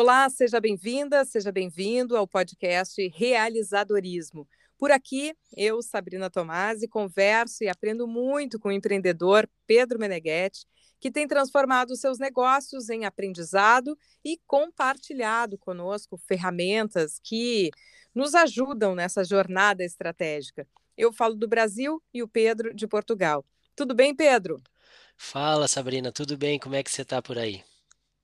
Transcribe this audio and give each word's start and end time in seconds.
Olá, 0.00 0.30
seja 0.30 0.60
bem-vinda, 0.60 1.24
seja 1.24 1.50
bem-vindo 1.50 2.16
ao 2.16 2.24
podcast 2.24 3.04
Realizadorismo. 3.08 4.46
Por 4.78 4.92
aqui, 4.92 5.34
eu, 5.56 5.82
Sabrina 5.82 6.30
Tomasi, 6.30 6.86
converso 6.86 7.64
e 7.64 7.68
aprendo 7.68 8.06
muito 8.06 8.60
com 8.60 8.68
o 8.68 8.72
empreendedor 8.72 9.50
Pedro 9.66 9.98
Meneghetti, 9.98 10.68
que 11.00 11.10
tem 11.10 11.26
transformado 11.26 11.96
seus 11.96 12.16
negócios 12.16 12.88
em 12.88 13.06
aprendizado 13.06 13.98
e 14.24 14.38
compartilhado 14.46 15.58
conosco 15.58 16.16
ferramentas 16.16 17.18
que 17.20 17.72
nos 18.14 18.36
ajudam 18.36 18.94
nessa 18.94 19.24
jornada 19.24 19.82
estratégica. 19.82 20.64
Eu 20.96 21.12
falo 21.12 21.34
do 21.34 21.48
Brasil 21.48 22.00
e 22.14 22.22
o 22.22 22.28
Pedro 22.28 22.72
de 22.72 22.86
Portugal. 22.86 23.44
Tudo 23.74 23.96
bem, 23.96 24.14
Pedro? 24.14 24.62
Fala, 25.16 25.66
Sabrina, 25.66 26.12
tudo 26.12 26.38
bem? 26.38 26.56
Como 26.56 26.76
é 26.76 26.84
que 26.84 26.90
você 26.92 27.02
está 27.02 27.20
por 27.20 27.36
aí? 27.36 27.64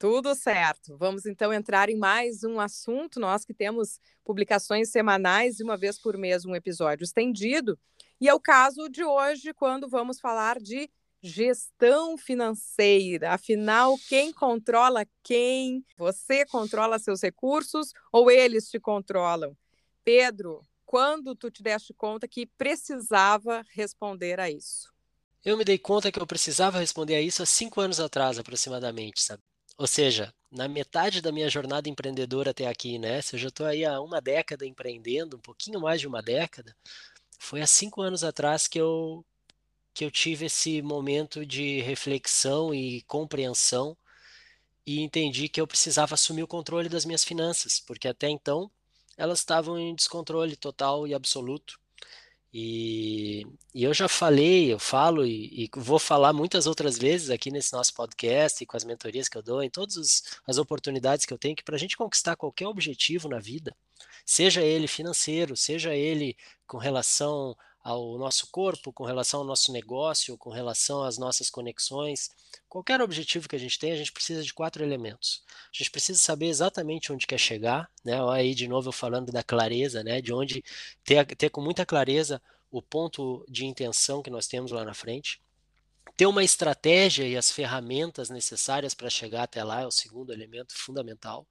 Tudo 0.04 0.34
certo. 0.34 0.98
Vamos 0.98 1.24
então 1.24 1.50
entrar 1.50 1.88
em 1.88 1.96
mais 1.96 2.44
um 2.44 2.60
assunto. 2.60 3.18
Nós 3.18 3.42
que 3.42 3.54
temos 3.54 3.98
publicações 4.22 4.90
semanais 4.90 5.58
e 5.58 5.62
uma 5.62 5.78
vez 5.78 5.98
por 5.98 6.18
mês 6.18 6.44
um 6.44 6.54
episódio 6.54 7.04
estendido. 7.04 7.78
E 8.20 8.28
é 8.28 8.34
o 8.34 8.38
caso 8.38 8.86
de 8.90 9.02
hoje, 9.02 9.54
quando 9.54 9.88
vamos 9.88 10.20
falar 10.20 10.60
de 10.60 10.90
gestão 11.22 12.18
financeira. 12.18 13.30
Afinal, 13.30 13.96
quem 14.06 14.30
controla 14.30 15.06
quem? 15.22 15.82
Você 15.96 16.44
controla 16.44 16.98
seus 16.98 17.22
recursos 17.22 17.94
ou 18.12 18.30
eles 18.30 18.68
te 18.68 18.78
controlam? 18.78 19.56
Pedro, 20.04 20.60
quando 20.84 21.34
tu 21.34 21.50
te 21.50 21.62
deste 21.62 21.94
conta 21.94 22.28
que 22.28 22.44
precisava 22.44 23.64
responder 23.70 24.38
a 24.38 24.50
isso? 24.50 24.92
Eu 25.42 25.56
me 25.56 25.64
dei 25.64 25.78
conta 25.78 26.12
que 26.12 26.20
eu 26.20 26.26
precisava 26.26 26.78
responder 26.78 27.14
a 27.14 27.22
isso 27.22 27.42
há 27.42 27.46
cinco 27.46 27.80
anos 27.80 27.98
atrás, 28.00 28.38
aproximadamente, 28.38 29.22
sabe? 29.22 29.42
Ou 29.76 29.86
seja, 29.86 30.32
na 30.50 30.68
metade 30.68 31.20
da 31.20 31.32
minha 31.32 31.48
jornada 31.48 31.88
empreendedora 31.88 32.50
até 32.50 32.66
aqui, 32.66 32.98
né? 32.98 33.20
Se 33.22 33.34
eu 33.36 33.40
já 33.40 33.48
estou 33.48 33.66
aí 33.66 33.84
há 33.84 34.00
uma 34.00 34.20
década 34.20 34.66
empreendendo, 34.66 35.36
um 35.36 35.40
pouquinho 35.40 35.80
mais 35.80 36.00
de 36.00 36.06
uma 36.08 36.22
década, 36.22 36.76
foi 37.38 37.60
há 37.62 37.66
cinco 37.66 38.02
anos 38.02 38.24
atrás 38.24 38.68
que 38.68 38.80
eu, 38.80 39.24
que 39.94 40.04
eu 40.04 40.10
tive 40.10 40.46
esse 40.46 40.82
momento 40.82 41.46
de 41.46 41.80
reflexão 41.82 42.74
e 42.74 43.02
compreensão 43.04 43.96
e 44.86 45.00
entendi 45.02 45.48
que 45.48 45.60
eu 45.60 45.66
precisava 45.66 46.14
assumir 46.14 46.42
o 46.42 46.48
controle 46.48 46.88
das 46.88 47.04
minhas 47.04 47.24
finanças, 47.24 47.80
porque 47.80 48.08
até 48.08 48.28
então 48.30 48.70
elas 49.16 49.40
estavam 49.40 49.78
em 49.78 49.94
descontrole 49.94 50.56
total 50.56 51.06
e 51.08 51.14
absoluto. 51.14 51.80
E, 52.56 53.44
e, 53.74 53.82
eu 53.82 53.92
já 53.92 54.08
falei, 54.08 54.72
eu 54.72 54.78
falo 54.78 55.26
e, 55.26 55.64
e, 55.64 55.70
vou 55.74 55.98
falar 55.98 56.32
muitas 56.32 56.68
outras 56.68 56.96
vezes 56.96 57.28
aqui 57.28 57.50
nesse 57.50 57.72
nosso 57.72 57.92
podcast 57.92 58.62
e 58.62 58.66
com 58.66 58.76
as 58.76 58.84
mentorias 58.84 59.28
que 59.28 59.36
eu 59.36 59.42
dou, 59.42 59.60
em 59.60 59.68
todas 59.68 60.22
as 60.46 60.56
oportunidades 60.56 61.26
que 61.26 61.34
eu 61.34 61.38
tenho, 61.38 61.56
que 61.56 61.64
para 61.64 61.74
a 61.74 61.78
gente 61.78 61.96
conquistar 61.96 62.36
qualquer 62.36 62.68
objetivo 62.68 63.28
na 63.28 63.40
vida, 63.40 63.74
seja 64.24 64.62
ele 64.62 64.86
financeiro, 64.86 65.56
seja 65.56 65.96
ele 65.96 66.36
com 66.64 66.78
relação 66.78 67.56
ao 67.84 68.16
nosso 68.16 68.46
corpo, 68.50 68.90
com 68.90 69.04
relação 69.04 69.40
ao 69.40 69.46
nosso 69.46 69.70
negócio, 69.70 70.38
com 70.38 70.48
relação 70.48 71.02
às 71.02 71.18
nossas 71.18 71.50
conexões, 71.50 72.30
qualquer 72.66 73.02
objetivo 73.02 73.46
que 73.46 73.54
a 73.54 73.58
gente 73.58 73.78
tem, 73.78 73.92
a 73.92 73.96
gente 73.96 74.10
precisa 74.10 74.42
de 74.42 74.54
quatro 74.54 74.82
elementos. 74.82 75.44
A 75.72 75.76
gente 75.76 75.90
precisa 75.90 76.18
saber 76.18 76.46
exatamente 76.46 77.12
onde 77.12 77.26
quer 77.26 77.38
chegar, 77.38 77.90
né? 78.02 78.14
Aí 78.30 78.54
de 78.54 78.66
novo 78.66 78.88
eu 78.88 78.92
falando 78.92 79.30
da 79.30 79.42
clareza, 79.42 80.02
né? 80.02 80.22
De 80.22 80.32
onde 80.32 80.64
ter, 81.04 81.26
ter 81.36 81.50
com 81.50 81.60
muita 81.60 81.84
clareza 81.84 82.40
o 82.70 82.80
ponto 82.80 83.44
de 83.48 83.66
intenção 83.66 84.22
que 84.22 84.30
nós 84.30 84.46
temos 84.46 84.72
lá 84.72 84.82
na 84.82 84.94
frente 84.94 85.43
ter 86.16 86.26
uma 86.26 86.44
estratégia 86.44 87.26
e 87.26 87.36
as 87.36 87.50
ferramentas 87.50 88.30
necessárias 88.30 88.94
para 88.94 89.10
chegar 89.10 89.42
até 89.44 89.64
lá 89.64 89.80
é 89.82 89.86
o 89.86 89.90
segundo 89.90 90.32
elemento 90.32 90.72
fundamental. 90.76 91.46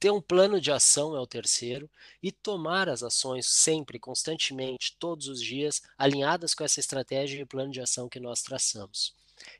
Ter 0.00 0.10
um 0.10 0.20
plano 0.20 0.60
de 0.60 0.72
ação 0.72 1.16
é 1.16 1.20
o 1.20 1.26
terceiro. 1.26 1.88
E 2.22 2.32
tomar 2.32 2.88
as 2.88 3.02
ações 3.02 3.46
sempre, 3.46 3.98
constantemente, 3.98 4.96
todos 4.98 5.28
os 5.28 5.40
dias, 5.40 5.82
alinhadas 5.96 6.52
com 6.54 6.64
essa 6.64 6.80
estratégia 6.80 7.40
e 7.40 7.46
plano 7.46 7.70
de 7.70 7.80
ação 7.80 8.08
que 8.08 8.18
nós 8.18 8.42
traçamos. 8.42 9.14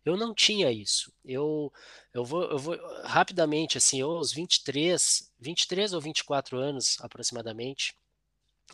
Eu 0.04 0.16
não 0.16 0.34
tinha 0.34 0.72
isso. 0.72 1.12
Eu, 1.24 1.72
eu, 2.12 2.24
vou, 2.24 2.42
eu 2.44 2.58
vou 2.58 2.76
rapidamente, 3.04 3.78
assim, 3.78 4.00
eu 4.00 4.10
aos 4.10 4.32
23, 4.32 5.30
23 5.38 5.92
ou 5.92 6.00
24 6.00 6.58
anos 6.58 6.96
aproximadamente, 7.00 7.94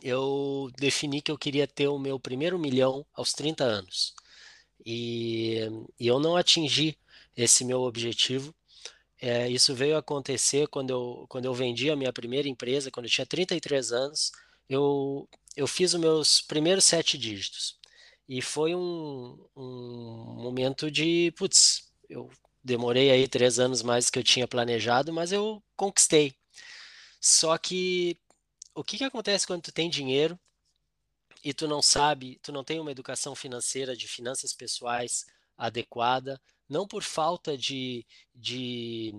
eu 0.02 0.70
defini 0.78 1.20
que 1.20 1.30
eu 1.30 1.38
queria 1.38 1.66
ter 1.68 1.88
o 1.88 1.98
meu 1.98 2.18
primeiro 2.18 2.58
milhão 2.58 3.06
aos 3.14 3.32
30 3.34 3.64
anos 3.64 4.14
e, 4.84 5.58
e 5.98 6.06
eu 6.06 6.18
não 6.20 6.36
atingi 6.36 6.98
esse 7.36 7.64
meu 7.64 7.82
objetivo. 7.82 8.54
É, 9.20 9.48
isso 9.48 9.74
veio 9.74 9.96
acontecer 9.96 10.68
quando 10.68 10.90
eu, 10.90 11.26
quando 11.28 11.46
eu 11.46 11.54
vendi 11.54 11.90
a 11.90 11.96
minha 11.96 12.12
primeira 12.12 12.48
empresa, 12.48 12.90
quando 12.90 13.06
eu 13.06 13.10
tinha 13.12 13.26
33 13.26 13.92
anos, 13.92 14.32
eu, 14.68 15.28
eu 15.56 15.66
fiz 15.66 15.94
os 15.94 16.00
meus 16.00 16.40
primeiros 16.42 16.84
sete 16.84 17.16
dígitos. 17.18 17.78
E 18.28 18.40
foi 18.42 18.74
um, 18.74 19.38
um 19.56 20.36
momento 20.42 20.90
de, 20.90 21.32
putz, 21.36 21.92
eu 22.08 22.30
demorei 22.62 23.10
aí 23.10 23.28
três 23.28 23.58
anos 23.58 23.82
mais 23.82 24.06
do 24.06 24.12
que 24.12 24.18
eu 24.18 24.24
tinha 24.24 24.48
planejado, 24.48 25.12
mas 25.12 25.32
eu 25.32 25.62
conquistei. 25.76 26.34
Só 27.20 27.56
que 27.58 28.18
o 28.74 28.84
que, 28.84 28.98
que 28.98 29.04
acontece 29.04 29.46
quando 29.46 29.62
tu 29.62 29.72
tem 29.72 29.90
dinheiro 29.90 30.38
e 31.44 31.52
tu 31.52 31.68
não 31.68 31.82
sabe, 31.82 32.40
tu 32.42 32.50
não 32.50 32.64
tem 32.64 32.80
uma 32.80 32.90
educação 32.90 33.34
financeira 33.34 33.94
de 33.94 34.08
finanças 34.08 34.54
pessoais 34.54 35.26
adequada, 35.56 36.40
não 36.68 36.88
por 36.88 37.02
falta 37.02 37.56
de, 37.56 38.06
de 38.34 39.14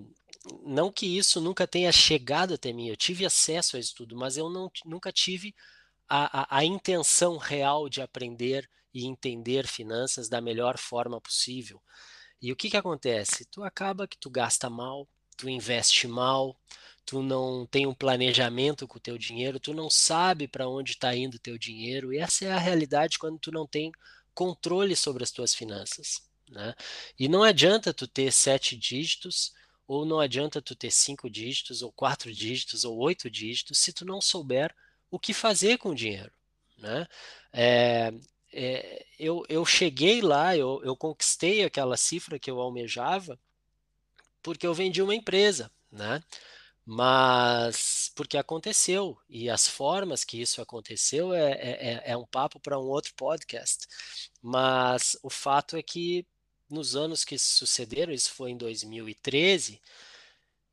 não 0.64 0.92
que 0.92 1.06
isso 1.06 1.40
nunca 1.40 1.68
tenha 1.68 1.92
chegado 1.92 2.56
até 2.56 2.74
mim, 2.74 2.88
eu 2.90 2.98
tive 2.98 3.26
acesso 3.26 3.78
a 3.78 3.80
isso 3.80 3.94
tudo, 3.96 4.16
mas 4.16 4.38
eu 4.38 4.50
não, 4.50 4.72
nunca 4.84 5.12
tive 5.12 5.54
a, 6.10 6.42
a, 6.42 6.60
a 6.60 6.66
intenção 6.66 7.38
real 7.38 7.88
de 7.88 8.02
aprender 8.02 8.68
e 8.94 9.06
entender 9.06 9.68
finanças 9.68 10.28
da 10.28 10.42
melhor 10.42 10.78
forma 10.78 11.22
possível. 11.22 11.82
E 12.42 12.52
o 12.52 12.56
que, 12.56 12.70
que 12.70 12.78
acontece? 12.78 13.46
Tu 13.46 13.64
acaba 13.64 14.08
que 14.08 14.18
tu 14.18 14.30
gasta 14.30 14.70
mal, 14.70 15.08
tu 15.38 15.50
investe 15.50 16.08
mal, 16.08 16.58
tu 17.06 17.22
não 17.22 17.66
tem 17.68 17.86
um 17.86 17.94
planejamento 17.94 18.88
com 18.88 18.98
o 18.98 19.02
teu 19.02 19.18
dinheiro, 19.18 19.60
tu 19.60 19.74
não 19.74 19.90
sabe 19.90 20.48
para 20.48 20.68
onde 20.68 20.92
está 20.92 21.16
indo 21.16 21.36
o 21.36 21.40
teu 21.40 21.58
dinheiro, 21.58 22.14
e 22.14 22.18
essa 22.18 22.46
é 22.46 22.52
a 22.52 22.58
realidade 22.58 23.20
quando 23.20 23.38
tu 23.38 23.52
não 23.52 23.68
tem 23.68 23.92
controle 24.34 24.96
sobre 24.96 25.24
as 25.24 25.32
tuas 25.32 25.54
finanças. 25.54 26.22
Né? 26.50 26.74
E 27.18 27.28
não 27.28 27.44
adianta 27.44 27.94
tu 27.94 28.08
ter 28.08 28.32
sete 28.32 28.76
dígitos, 28.76 29.54
ou 29.88 30.04
não 30.06 30.20
adianta 30.20 30.62
tu 30.62 30.76
ter 30.76 30.92
cinco 30.92 31.30
dígitos, 31.30 31.82
ou 31.82 31.92
quatro 31.92 32.34
dígitos, 32.34 32.84
ou 32.84 32.98
oito 32.98 33.30
dígitos, 33.30 33.78
se 33.78 33.94
tu 33.94 34.04
não 34.04 34.20
souber 34.20 34.76
o 35.12 35.20
que 35.20 35.34
fazer 35.34 35.78
com 35.78 35.90
o 35.90 35.96
dinheiro. 35.96 36.32
Né? 36.78 37.08
É, 37.54 38.14
é, 38.52 39.06
eu, 39.20 39.46
eu 39.48 39.66
cheguei 39.66 40.22
lá, 40.22 40.58
eu, 40.58 40.82
eu 40.84 40.96
conquistei 40.96 41.64
aquela 41.64 41.98
cifra 41.98 42.40
que 42.40 42.50
eu 42.50 42.60
almejava, 42.60 43.40
porque 44.42 44.66
eu 44.66 44.74
vendi 44.74 45.02
uma 45.02 45.16
empresa, 45.16 45.72
né? 45.92 46.22
Mas 46.86 48.12
porque 48.16 48.38
aconteceu, 48.38 49.18
e 49.28 49.50
as 49.50 49.68
formas 49.68 50.24
que 50.24 50.40
isso 50.40 50.62
aconteceu 50.62 51.34
é, 51.34 51.52
é, 51.54 51.88
é, 51.94 52.12
é 52.12 52.18
um 52.18 52.26
papo 52.28 52.60
para 52.60 52.80
um 52.80 52.84
outro 52.84 53.14
podcast. 53.16 53.88
Mas 54.40 55.18
o 55.24 55.30
fato 55.30 55.76
é 55.76 55.82
que 55.82 56.28
nos 56.70 56.96
anos 56.96 57.26
que 57.26 57.40
sucederam, 57.40 58.14
isso 58.14 58.32
foi 58.32 58.52
em 58.52 58.58
2013, 58.58 59.82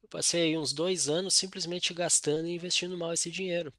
eu 0.02 0.08
passei 0.10 0.56
uns 0.58 0.72
dois 0.74 1.08
anos 1.08 1.32
simplesmente 1.34 1.94
gastando 1.94 2.46
e 2.46 2.54
investindo 2.54 2.96
mal 2.98 3.14
esse 3.14 3.30
dinheiro. 3.30 3.72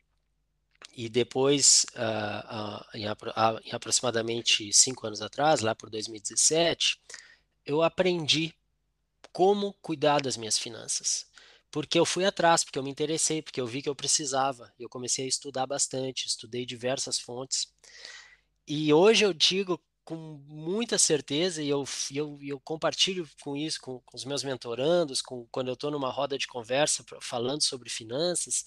E 0.96 1.10
depois, 1.10 1.86
uh, 1.96 2.80
uh, 2.82 2.98
em, 2.98 3.08
uh, 3.08 3.60
em 3.64 3.72
aproximadamente 3.74 4.74
cinco 4.74 5.06
anos 5.06 5.22
atrás, 5.22 5.62
lá 5.62 5.76
por 5.76 5.90
2017, 5.90 7.00
eu 7.66 7.84
aprendi 7.84 8.54
como 9.32 9.74
cuidar 9.82 10.22
das 10.22 10.38
minhas 10.38 10.58
finanças 10.58 11.32
porque 11.74 12.00
eu 12.00 12.06
fui 12.06 12.24
atrás, 12.24 12.64
porque 12.64 12.78
eu 12.78 12.84
me 12.84 12.92
interessei, 12.92 13.42
porque 13.42 13.60
eu 13.60 13.66
vi 13.66 13.82
que 13.82 13.90
eu 13.90 13.96
precisava. 13.96 14.72
Eu 14.80 14.88
comecei 14.88 15.26
a 15.26 15.28
estudar 15.28 15.66
bastante, 15.66 16.28
estudei 16.28 16.68
diversas 16.68 17.20
fontes. 17.20 17.74
E 18.68 18.94
hoje 18.94 19.26
eu 19.26 19.34
digo 19.34 19.82
com 20.06 20.16
muita 20.48 21.00
certeza, 21.00 21.64
e 21.64 21.70
eu, 21.70 21.84
eu, 22.14 22.38
eu 22.44 22.60
compartilho 22.60 23.28
com 23.42 23.58
isso 23.58 23.82
com, 23.82 24.00
com 24.02 24.16
os 24.16 24.24
meus 24.24 24.44
mentorandos, 24.44 25.20
com, 25.20 25.48
quando 25.48 25.70
eu 25.70 25.74
estou 25.74 25.90
numa 25.90 26.12
roda 26.12 26.38
de 26.38 26.46
conversa 26.46 27.04
falando 27.20 27.64
sobre 27.64 27.90
finanças, 27.90 28.66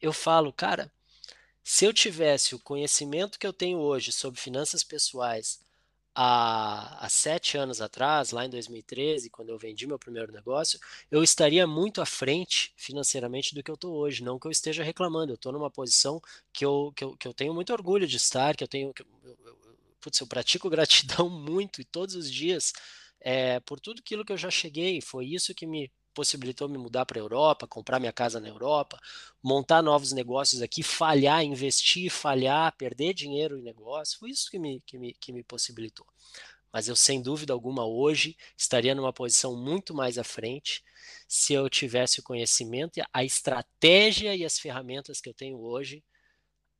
eu 0.00 0.12
falo, 0.12 0.50
cara, 0.50 0.90
se 1.62 1.84
eu 1.84 1.92
tivesse 1.92 2.54
o 2.54 2.60
conhecimento 2.60 3.38
que 3.38 3.46
eu 3.46 3.52
tenho 3.52 3.78
hoje 3.78 4.12
sobre 4.12 4.40
finanças 4.40 4.82
pessoais 4.82 5.63
há, 6.14 7.04
há 7.04 7.08
sete 7.08 7.56
anos 7.56 7.80
atrás, 7.80 8.30
lá 8.30 8.44
em 8.46 8.50
2013, 8.50 9.30
quando 9.30 9.48
eu 9.50 9.58
vendi 9.58 9.86
meu 9.86 9.98
primeiro 9.98 10.32
negócio, 10.32 10.78
eu 11.10 11.22
estaria 11.22 11.66
muito 11.66 12.00
à 12.00 12.06
frente 12.06 12.72
financeiramente 12.76 13.54
do 13.54 13.62
que 13.62 13.70
eu 13.70 13.74
estou 13.74 13.94
hoje. 13.94 14.22
Não 14.22 14.38
que 14.38 14.46
eu 14.46 14.50
esteja 14.50 14.82
reclamando, 14.84 15.32
eu 15.32 15.36
estou 15.36 15.52
numa 15.52 15.70
posição 15.70 16.20
que 16.52 16.64
eu, 16.64 16.92
que, 16.96 17.04
eu, 17.04 17.16
que 17.16 17.26
eu 17.28 17.34
tenho 17.34 17.54
muito 17.54 17.72
orgulho 17.72 18.06
de 18.06 18.16
estar, 18.16 18.56
que 18.56 18.64
eu 18.64 18.68
tenho. 18.68 18.92
Que 18.94 19.02
eu, 19.02 19.06
eu, 19.44 19.58
putz, 20.00 20.20
eu 20.20 20.26
pratico 20.26 20.70
gratidão 20.70 21.28
muito 21.28 21.80
e 21.80 21.84
todos 21.84 22.14
os 22.14 22.30
dias 22.30 22.72
é, 23.20 23.58
por 23.60 23.80
tudo 23.80 24.00
aquilo 24.00 24.24
que 24.24 24.32
eu 24.32 24.38
já 24.38 24.50
cheguei. 24.50 25.00
Foi 25.00 25.26
isso 25.26 25.54
que 25.54 25.66
me 25.66 25.90
possibilitou 26.14 26.68
me 26.68 26.78
mudar 26.78 27.04
para 27.04 27.18
a 27.18 27.22
Europa, 27.22 27.66
comprar 27.66 27.98
minha 27.98 28.12
casa 28.12 28.40
na 28.40 28.48
Europa, 28.48 28.98
montar 29.42 29.82
novos 29.82 30.12
negócios 30.12 30.62
aqui, 30.62 30.82
falhar, 30.82 31.44
investir, 31.44 32.10
falhar, 32.10 32.74
perder 32.76 33.12
dinheiro 33.12 33.58
em 33.58 33.62
negócio. 33.62 34.18
Foi 34.18 34.30
isso 34.30 34.50
que 34.50 34.58
me, 34.58 34.80
que 34.86 34.98
me, 34.98 35.12
que 35.14 35.32
me 35.32 35.42
possibilitou. 35.42 36.06
Mas 36.72 36.88
eu, 36.88 36.96
sem 36.96 37.22
dúvida 37.22 37.52
alguma, 37.52 37.86
hoje 37.86 38.36
estaria 38.56 38.94
numa 38.94 39.12
posição 39.12 39.56
muito 39.56 39.94
mais 39.94 40.18
à 40.18 40.24
frente 40.24 40.82
se 41.28 41.52
eu 41.52 41.68
tivesse 41.68 42.20
o 42.20 42.22
conhecimento, 42.22 43.00
a 43.12 43.24
estratégia 43.24 44.34
e 44.34 44.44
as 44.44 44.58
ferramentas 44.58 45.20
que 45.20 45.28
eu 45.28 45.34
tenho 45.34 45.58
hoje 45.58 46.02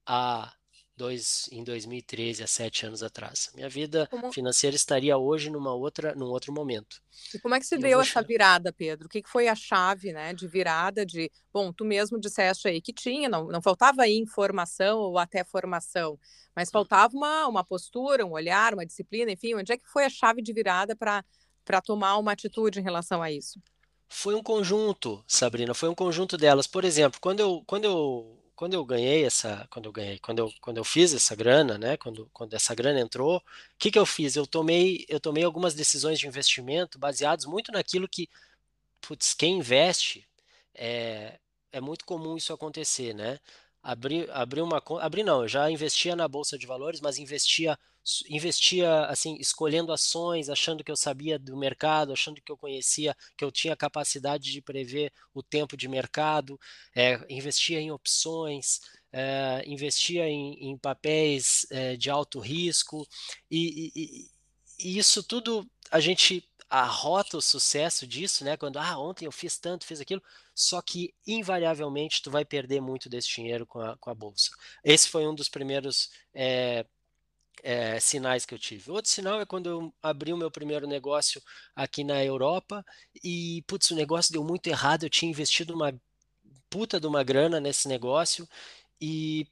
há 0.06 0.52
dois, 0.96 1.49
em 1.50 1.64
2013, 1.64 2.43
há 2.43 2.46
sete 2.46 2.87
anos 2.87 3.02
atrás. 3.02 3.50
Minha 3.55 3.69
vida 3.69 4.06
como... 4.11 4.32
financeira 4.32 4.76
estaria 4.76 5.17
hoje 5.17 5.50
numa 5.50 5.75
outra, 5.75 6.14
num 6.14 6.26
outro 6.26 6.52
momento. 6.52 7.02
E 7.35 7.38
como 7.38 7.55
é 7.55 7.61
que 7.61 7.67
se 7.67 7.76
deu 7.76 8.00
essa 8.00 8.23
virada, 8.23 8.73
Pedro? 8.73 9.06
O 9.06 9.08
que 9.08 9.23
foi 9.26 9.49
a 9.49 9.55
chave 9.55 10.12
né, 10.12 10.32
de 10.32 10.46
virada 10.46 11.05
de. 11.05 11.31
Bom, 11.52 11.73
tu 11.73 11.85
mesmo 11.85 12.19
disseste 12.19 12.69
aí 12.69 12.81
que 12.81 12.93
tinha, 12.93 13.29
não, 13.29 13.46
não 13.49 13.62
faltava 13.62 14.06
informação 14.08 14.99
ou 14.99 15.19
até 15.19 15.44
formação, 15.44 16.19
mas 16.55 16.69
hum. 16.69 16.73
faltava 16.73 17.17
uma, 17.17 17.49
uma 17.49 17.64
postura, 17.64 18.25
um 18.25 18.32
olhar, 18.32 18.75
uma 18.75 18.87
disciplina, 18.87 19.32
enfim, 19.32 19.55
onde 19.55 19.73
é 19.73 19.76
que 19.76 19.88
foi 19.88 20.05
a 20.05 20.11
chave 20.11 20.43
de 20.43 20.52
virada 20.52 20.94
para 20.96 21.81
tomar 21.82 22.17
uma 22.19 22.32
atitude 22.32 22.79
em 22.79 22.82
relação 22.82 23.23
a 23.23 23.31
isso? 23.31 23.61
Foi 24.08 24.35
um 24.35 24.43
conjunto, 24.43 25.25
Sabrina, 25.26 25.75
foi 25.75 25.88
um 25.88 25.94
conjunto 25.94 26.37
delas. 26.37 26.67
Por 26.67 26.85
exemplo, 26.85 27.19
quando 27.20 27.41
eu, 27.41 27.64
quando 27.67 27.85
eu 27.85 28.44
quando 28.56 28.75
eu 28.75 28.85
ganhei 28.85 29.25
essa, 29.25 29.67
quando 29.71 29.87
eu 29.87 29.93
ganhei, 29.93 30.19
quando 30.19 30.39
eu, 30.41 30.53
quando 30.61 30.79
eu 30.79 30.85
fiz 30.85 31.12
essa 31.15 31.35
grana, 31.35 31.77
né, 31.79 31.97
quando, 31.97 32.29
quando 32.33 32.55
essa 32.55 32.75
grana 32.75 33.01
entrou, 33.01 33.39
o 33.39 33.43
que 33.79 33.91
que 33.91 33.99
eu 33.99 34.06
fiz? 34.06 34.37
Eu 34.37 34.47
tomei, 34.47 35.05
eu 35.09 35.21
tomei 35.21 35.45
algumas 35.45 35.75
decisões 35.75 36.19
de 36.19 36.27
investimento 36.27 36.99
baseados 36.99 37.47
muito 37.47 37.73
naquilo 37.73 38.09
que, 38.09 38.29
putz, 39.01 39.35
quem 39.35 39.59
investe, 39.59 40.29
é, 40.75 41.39
é 41.73 41.81
muito 41.81 42.05
comum 42.05 42.37
isso 42.37 42.53
acontecer, 42.53 43.15
né? 43.15 43.39
Abrir, 43.86 44.31
abrir 44.31 44.62
uma 44.62 44.81
conta, 44.81 45.04
abrir 45.04 45.22
não, 45.22 45.42
eu 45.42 45.48
já 45.48 45.70
investia 45.70 46.16
na 46.16 46.26
bolsa 46.26 46.56
de 46.56 46.66
valores, 46.66 47.02
mas 47.02 47.19
investia 47.19 47.78
investia 48.28 49.06
assim, 49.06 49.36
escolhendo 49.40 49.92
ações, 49.92 50.50
achando 50.50 50.84
que 50.84 50.90
eu 50.90 50.96
sabia 50.96 51.38
do 51.38 51.56
mercado, 51.56 52.12
achando 52.12 52.40
que 52.40 52.52
eu 52.52 52.56
conhecia, 52.56 53.16
que 53.36 53.44
eu 53.44 53.50
tinha 53.50 53.76
capacidade 53.76 54.52
de 54.52 54.60
prever 54.60 55.12
o 55.32 55.42
tempo 55.42 55.76
de 55.76 55.88
mercado, 55.88 56.60
é, 56.94 57.19
investia 57.31 57.81
em 57.81 57.90
opções, 57.90 58.81
é, 59.10 59.62
investia 59.66 60.28
em, 60.28 60.70
em 60.70 60.76
papéis 60.76 61.66
é, 61.70 61.96
de 61.96 62.10
alto 62.10 62.40
risco, 62.40 63.06
e, 63.50 63.90
e, 63.94 64.28
e, 64.78 64.98
isso 64.98 65.22
tudo 65.22 65.66
a 65.90 66.00
gente 66.00 66.46
arrota 66.69 67.37
o 67.37 67.43
sucesso 67.43 68.06
disso, 68.06 68.44
né? 68.44 68.56
Quando, 68.56 68.78
ah, 68.78 68.99
ontem 68.99 69.26
eu 69.26 69.32
fiz 69.32 69.58
tanto, 69.58 69.87
fiz 69.87 70.00
aquilo, 70.00 70.22
só 70.55 70.81
que 70.82 71.14
invariavelmente 71.26 72.22
tu 72.22 72.31
vai 72.31 72.44
perder 72.44 72.81
muito 72.81 73.08
desse 73.08 73.28
dinheiro 73.28 73.66
com 73.66 73.81
a, 73.81 73.96
com 73.96 74.11
a 74.11 74.14
bolsa. 74.14 74.50
Esse 74.82 75.08
foi 75.08 75.26
um 75.26 75.34
dos 75.34 75.49
primeiros 75.49 76.11
é, 76.34 76.84
é, 77.62 78.00
sinais 78.00 78.44
que 78.44 78.55
eu 78.55 78.58
tive. 78.58 78.90
Outro 78.90 79.11
sinal 79.11 79.40
é 79.40 79.46
quando 79.46 79.69
eu 79.69 79.94
abri 80.02 80.32
o 80.32 80.37
meu 80.37 80.50
primeiro 80.50 80.87
negócio 80.87 81.43
aqui 81.75 82.05
na 82.05 82.25
Europa 82.25 82.84
e, 83.22 83.62
putz, 83.67 83.90
o 83.90 83.96
negócio 83.96 84.32
deu 84.32 84.44
muito 84.44 84.67
errado. 84.67 85.05
Eu 85.05 85.10
tinha 85.10 85.31
investido 85.31 85.75
uma 85.75 85.94
puta 86.69 87.00
de 87.00 87.06
uma 87.06 87.22
grana 87.22 87.60
nesse 87.60 87.87
negócio 87.88 88.49
e 89.00 89.46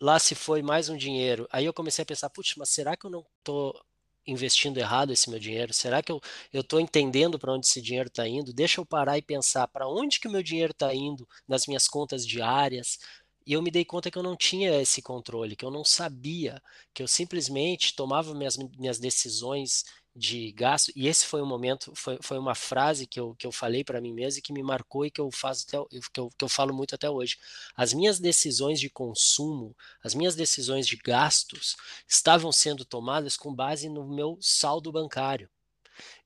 lá 0.00 0.18
se 0.18 0.34
foi 0.34 0.62
mais 0.62 0.88
um 0.88 0.96
dinheiro. 0.96 1.46
Aí 1.50 1.64
eu 1.64 1.72
comecei 1.72 2.02
a 2.02 2.06
pensar, 2.06 2.30
putz, 2.30 2.54
mas 2.56 2.70
será 2.70 2.96
que 2.96 3.06
eu 3.06 3.10
não 3.10 3.24
estou 3.38 3.85
investindo 4.26 4.78
errado 4.78 5.12
esse 5.12 5.30
meu 5.30 5.38
dinheiro? 5.38 5.72
Será 5.72 6.02
que 6.02 6.12
eu 6.12 6.20
estou 6.52 6.80
entendendo 6.80 7.38
para 7.38 7.52
onde 7.52 7.66
esse 7.66 7.80
dinheiro 7.80 8.08
está 8.08 8.26
indo? 8.28 8.52
Deixa 8.52 8.80
eu 8.80 8.86
parar 8.86 9.18
e 9.18 9.22
pensar 9.22 9.68
para 9.68 9.88
onde 9.88 10.20
que 10.20 10.28
o 10.28 10.30
meu 10.30 10.42
dinheiro 10.42 10.72
está 10.72 10.94
indo 10.94 11.26
nas 11.46 11.66
minhas 11.66 11.88
contas 11.88 12.26
diárias, 12.26 12.98
e 13.46 13.52
eu 13.52 13.62
me 13.62 13.70
dei 13.70 13.84
conta 13.84 14.10
que 14.10 14.18
eu 14.18 14.22
não 14.22 14.36
tinha 14.36 14.80
esse 14.80 15.00
controle, 15.00 15.54
que 15.54 15.64
eu 15.64 15.70
não 15.70 15.84
sabia, 15.84 16.60
que 16.92 17.02
eu 17.02 17.08
simplesmente 17.08 17.94
tomava 17.94 18.34
minhas, 18.34 18.56
minhas 18.56 18.98
decisões 18.98 19.84
de 20.14 20.50
gasto. 20.52 20.90
E 20.96 21.06
esse 21.06 21.26
foi 21.26 21.42
um 21.42 21.46
momento, 21.46 21.92
foi, 21.94 22.18
foi 22.22 22.38
uma 22.38 22.54
frase 22.54 23.06
que 23.06 23.20
eu, 23.20 23.34
que 23.36 23.46
eu 23.46 23.52
falei 23.52 23.84
para 23.84 24.00
mim 24.00 24.12
mesmo 24.12 24.38
e 24.38 24.42
que 24.42 24.52
me 24.52 24.62
marcou 24.62 25.06
e 25.06 25.10
que 25.10 25.20
eu 25.20 25.30
faço 25.30 25.66
até, 25.68 25.78
que 26.12 26.18
eu, 26.20 26.30
que 26.30 26.44
eu 26.44 26.48
falo 26.48 26.74
muito 26.74 26.94
até 26.94 27.08
hoje. 27.08 27.36
As 27.76 27.92
minhas 27.92 28.18
decisões 28.18 28.80
de 28.80 28.90
consumo, 28.90 29.76
as 30.02 30.14
minhas 30.14 30.34
decisões 30.34 30.86
de 30.86 30.96
gastos 30.96 31.76
estavam 32.08 32.50
sendo 32.50 32.84
tomadas 32.84 33.36
com 33.36 33.54
base 33.54 33.88
no 33.88 34.08
meu 34.08 34.38
saldo 34.40 34.90
bancário 34.90 35.48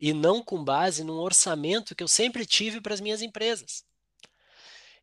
e 0.01 0.13
não 0.13 0.43
com 0.43 0.65
base 0.65 1.05
num 1.05 1.19
orçamento 1.19 1.95
que 1.95 2.03
eu 2.03 2.09
sempre 2.09 2.47
tive 2.47 2.81
para 2.81 2.95
as 2.95 3.01
minhas 3.01 3.23
empresas. 3.23 3.85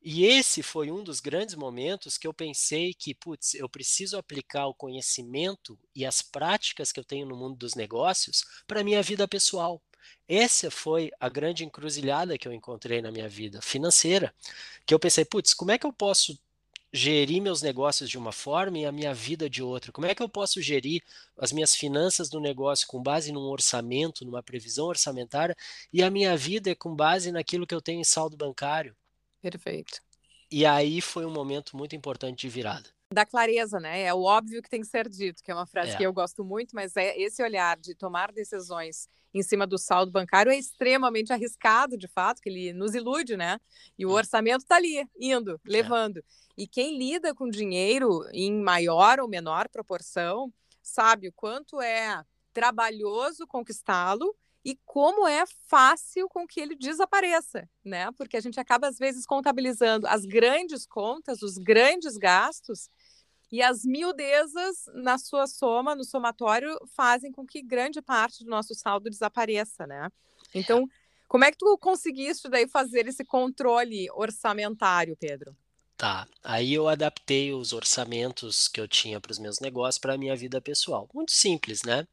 E 0.10 0.24
esse 0.24 0.64
foi 0.64 0.90
um 0.90 1.04
dos 1.04 1.20
grandes 1.20 1.54
momentos 1.54 2.18
que 2.18 2.26
eu 2.26 2.34
pensei 2.34 2.94
que, 2.94 3.14
putz, 3.14 3.56
eu 3.56 3.68
preciso 3.68 4.18
aplicar 4.18 4.66
o 4.68 4.74
conhecimento 4.74 5.78
e 5.94 6.06
as 6.06 6.22
práticas 6.22 6.94
que 6.94 7.00
eu 7.02 7.04
tenho 7.04 7.26
no 7.28 7.36
mundo 7.36 7.58
dos 7.58 7.76
negócios 7.76 8.46
para 8.66 8.80
a 8.80 8.84
minha 8.86 9.04
vida 9.04 9.28
pessoal. 9.28 9.82
Essa 10.26 10.72
foi 10.72 11.12
a 11.20 11.28
grande 11.28 11.66
encruzilhada 11.66 12.38
que 12.38 12.48
eu 12.48 12.54
encontrei 12.54 13.02
na 13.02 13.12
minha 13.12 13.28
vida 13.28 13.62
financeira, 13.62 14.34
que 14.86 14.94
eu 14.94 15.00
pensei, 15.00 15.26
putz, 15.26 15.54
como 15.54 15.72
é 15.72 15.78
que 15.78 15.86
eu 15.86 15.92
posso 15.92 16.40
gerir 16.94 17.42
meus 17.42 17.62
negócios 17.62 18.10
de 18.10 18.18
uma 18.18 18.32
forma 18.32 18.78
e 18.78 18.86
a 18.86 18.94
minha 18.94 19.14
vida 19.14 19.50
de 19.50 19.62
outra? 19.62 19.92
Como 19.92 20.08
é 20.08 20.16
que 20.16 20.24
eu 20.24 20.30
posso 20.30 20.62
gerir 20.62 21.04
as 21.38 21.52
minhas 21.52 21.76
finanças 21.76 22.30
do 22.30 22.40
negócio 22.40 22.88
com 22.88 23.04
base 23.04 23.34
num 23.34 23.50
orçamento, 23.50 24.24
numa 24.24 24.42
previsão 24.42 24.86
orçamentária, 24.86 25.54
e 25.92 26.02
a 26.02 26.10
minha 26.10 26.38
vida 26.38 26.72
é 26.72 26.76
com 26.76 26.96
base 26.96 27.30
naquilo 27.30 27.68
que 27.68 27.76
eu 27.76 27.82
tenho 27.82 28.00
em 28.00 28.06
saldo 28.06 28.38
bancário? 28.38 28.96
Perfeito. 29.42 30.02
E 30.52 30.66
aí 30.66 31.02
foi 31.02 31.26
um 31.26 31.32
momento 31.32 31.76
muito 31.76 31.96
importante 31.96 32.42
de 32.42 32.50
virada. 32.50 32.90
Da 33.14 33.26
clareza, 33.26 33.80
né? 33.80 34.02
É 34.02 34.14
o 34.14 34.22
óbvio 34.24 34.62
que 34.62 34.70
tem 34.70 34.82
que 34.82 34.88
ser 34.88 35.08
dito, 35.08 35.42
que 35.42 35.52
é 35.52 35.54
uma 35.54 35.66
frase 35.66 35.92
é. 35.92 35.98
que 35.98 36.04
eu 36.04 36.12
gosto 36.12 36.44
muito, 36.44 36.76
mas 36.76 36.96
é 36.98 37.18
esse 37.18 37.42
olhar 37.42 37.78
de 37.78 37.96
tomar 37.96 38.32
decisões 38.32 39.08
em 39.34 39.44
cima 39.44 39.68
do 39.68 39.78
saldo 39.78 40.12
bancário 40.12 40.52
é 40.52 40.58
extremamente 40.58 41.32
arriscado, 41.32 41.98
de 41.98 42.08
fato, 42.08 42.42
que 42.42 42.50
ele 42.50 42.74
nos 42.74 42.96
ilude, 42.96 43.38
né? 43.38 43.60
E 43.98 44.06
o 44.06 44.10
hum. 44.10 44.14
orçamento 44.14 44.64
está 44.64 44.76
ali, 44.76 45.08
indo, 45.18 45.56
é. 45.56 45.60
levando. 45.66 46.18
É. 46.18 46.24
E 46.58 46.68
quem 46.68 46.98
lida 46.98 47.34
com 47.34 47.50
dinheiro 47.50 48.26
em 48.34 48.62
maior 48.62 49.20
ou 49.20 49.28
menor 49.28 49.70
proporção 49.70 50.52
sabe 50.82 51.28
o 51.28 51.34
quanto 51.34 51.82
é 51.82 52.24
trabalhoso 52.54 53.46
conquistá-lo 53.46 54.36
e 54.64 54.78
como 54.86 55.28
é 55.28 55.46
fácil 55.68 56.28
com 56.28 56.46
que 56.46 56.60
ele 56.60 56.76
desapareça, 56.76 57.70
né? 57.84 58.12
Porque 58.18 58.38
a 58.38 58.42
gente 58.42 58.60
acaba 58.60 58.88
às 58.88 58.98
vezes 58.98 59.26
contabilizando 59.26 60.06
as 60.08 60.26
grandes 60.26 60.86
contas, 60.86 61.42
os 61.42 61.58
grandes 61.58 62.18
gastos 62.18 62.90
e 63.52 63.62
as 63.62 63.84
miudezas 63.84 64.86
na 64.94 65.18
sua 65.18 65.48
soma, 65.48 65.96
no 65.96 66.04
somatório, 66.04 66.78
fazem 66.96 67.32
com 67.32 67.46
que 67.46 67.62
grande 67.62 68.02
parte 68.02 68.44
do 68.44 68.50
nosso 68.50 68.76
saldo 68.76 69.10
desapareça, 69.10 69.88
né? 69.88 70.10
Então, 70.54 70.88
como 71.28 71.44
é 71.44 71.52
que 71.52 71.58
tu 71.58 71.78
conseguiste 71.78 72.50
daí 72.50 72.68
fazer 72.68 73.08
esse 73.08 73.24
controle 73.24 74.10
orçamentário, 74.12 75.16
Pedro? 75.18 75.56
Tá, 75.96 76.28
aí 76.44 76.74
eu 76.74 76.88
adaptei 76.88 77.52
os 77.54 77.74
orçamentos 77.74 78.68
que 78.68 78.80
eu 78.80 78.88
tinha 78.88 79.20
para 79.20 79.32
os 79.32 79.40
meus 79.40 79.60
negócios 79.60 80.00
para 80.00 80.14
a 80.14 80.18
minha 80.18 80.36
vida 80.36 80.62
pessoal. 80.62 81.10
Muito 81.14 81.32
simples, 81.32 81.82
né? 81.84 82.08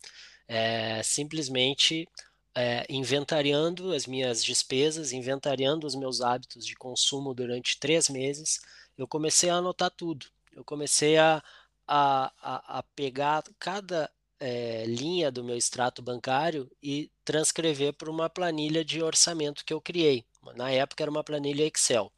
É, 0.48 1.02
simplesmente 1.02 2.08
é, 2.54 2.86
inventariando 2.88 3.92
as 3.92 4.06
minhas 4.06 4.44
despesas, 4.44 5.12
inventariando 5.12 5.86
os 5.86 5.94
meus 5.94 6.20
hábitos 6.20 6.64
de 6.64 6.76
consumo 6.76 7.34
durante 7.34 7.78
três 7.78 8.08
meses, 8.08 8.60
eu 8.96 9.08
comecei 9.08 9.50
a 9.50 9.56
anotar 9.56 9.90
tudo. 9.90 10.26
Eu 10.52 10.64
comecei 10.64 11.16
a, 11.18 11.42
a, 11.86 12.32
a, 12.40 12.78
a 12.78 12.82
pegar 12.94 13.42
cada 13.58 14.10
é, 14.38 14.84
linha 14.86 15.30
do 15.30 15.42
meu 15.42 15.56
extrato 15.56 16.00
bancário 16.02 16.70
e 16.82 17.10
transcrever 17.24 17.92
para 17.94 18.10
uma 18.10 18.30
planilha 18.30 18.84
de 18.84 19.02
orçamento 19.02 19.64
que 19.64 19.72
eu 19.72 19.80
criei. 19.80 20.24
Na 20.54 20.70
época 20.70 21.02
era 21.02 21.10
uma 21.10 21.24
planilha 21.24 21.66
Excel. 21.66 22.12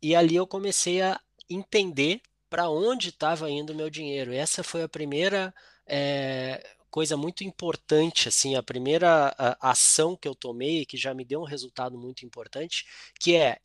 E 0.00 0.16
ali 0.16 0.34
eu 0.34 0.46
comecei 0.46 1.02
a 1.02 1.20
entender 1.48 2.20
para 2.50 2.68
onde 2.68 3.10
estava 3.10 3.50
indo 3.50 3.72
o 3.72 3.76
meu 3.76 3.88
dinheiro. 3.88 4.32
Essa 4.32 4.62
foi 4.64 4.82
a 4.82 4.88
primeira 4.88 5.54
é, 5.86 6.64
coisa 6.92 7.16
muito 7.16 7.42
importante, 7.42 8.28
assim, 8.28 8.54
a 8.54 8.62
primeira 8.62 9.34
a, 9.38 9.70
ação 9.70 10.14
que 10.14 10.28
eu 10.28 10.34
tomei, 10.34 10.84
que 10.84 10.96
já 10.98 11.14
me 11.14 11.24
deu 11.24 11.40
um 11.40 11.44
resultado 11.44 11.98
muito 11.98 12.24
importante, 12.26 12.86
que 13.18 13.34
é 13.34 13.58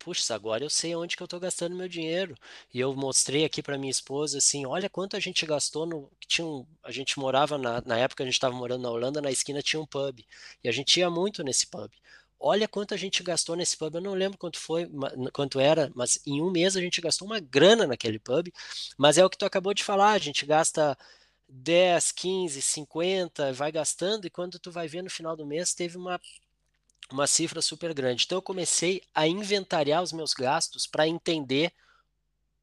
puxa, 0.00 0.34
agora 0.34 0.64
eu 0.64 0.70
sei 0.70 0.96
onde 0.96 1.16
que 1.16 1.22
eu 1.22 1.26
estou 1.26 1.38
gastando 1.38 1.76
meu 1.76 1.88
dinheiro. 1.88 2.34
E 2.72 2.80
eu 2.80 2.94
mostrei 2.96 3.44
aqui 3.44 3.62
para 3.62 3.78
minha 3.78 3.90
esposa, 3.90 4.38
assim, 4.38 4.66
olha 4.66 4.88
quanto 4.88 5.16
a 5.16 5.20
gente 5.20 5.44
gastou 5.46 5.86
no... 5.86 6.10
Tinha 6.26 6.46
um, 6.46 6.66
a 6.82 6.90
gente 6.90 7.18
morava, 7.18 7.58
na, 7.58 7.82
na 7.82 7.98
época 7.98 8.22
a 8.24 8.26
gente 8.26 8.34
estava 8.34 8.54
morando 8.54 8.82
na 8.82 8.90
Holanda, 8.90 9.20
na 9.20 9.30
esquina 9.30 9.62
tinha 9.62 9.80
um 9.80 9.86
pub. 9.86 10.20
E 10.64 10.68
a 10.68 10.72
gente 10.72 10.98
ia 10.98 11.10
muito 11.10 11.44
nesse 11.44 11.66
pub. 11.66 11.90
Olha 12.38 12.66
quanto 12.66 12.94
a 12.94 12.96
gente 12.96 13.22
gastou 13.22 13.54
nesse 13.56 13.76
pub. 13.76 13.94
Eu 13.94 14.00
não 14.00 14.14
lembro 14.14 14.38
quanto 14.38 14.58
foi, 14.58 14.88
quanto 15.32 15.60
era, 15.60 15.92
mas 15.94 16.20
em 16.26 16.40
um 16.40 16.50
mês 16.50 16.76
a 16.76 16.80
gente 16.80 17.00
gastou 17.00 17.26
uma 17.28 17.38
grana 17.40 17.86
naquele 17.86 18.18
pub. 18.18 18.48
Mas 18.96 19.18
é 19.18 19.24
o 19.24 19.30
que 19.30 19.36
tu 19.38 19.44
acabou 19.44 19.74
de 19.74 19.84
falar, 19.84 20.12
a 20.12 20.18
gente 20.18 20.46
gasta 20.46 20.96
10, 21.50 22.12
15, 22.12 22.62
50, 22.62 23.52
vai 23.52 23.72
gastando 23.72 24.26
e 24.26 24.30
quando 24.30 24.58
tu 24.58 24.70
vai 24.70 24.86
ver 24.86 25.02
no 25.02 25.10
final 25.10 25.36
do 25.36 25.46
mês 25.46 25.74
teve 25.74 25.96
uma 25.96 26.20
uma 27.12 27.26
cifra 27.26 27.60
super 27.60 27.92
grande. 27.92 28.24
Então 28.24 28.38
eu 28.38 28.42
comecei 28.42 29.02
a 29.14 29.26
inventariar 29.26 30.02
os 30.02 30.12
meus 30.12 30.32
gastos 30.32 30.86
para 30.86 31.08
entender 31.08 31.72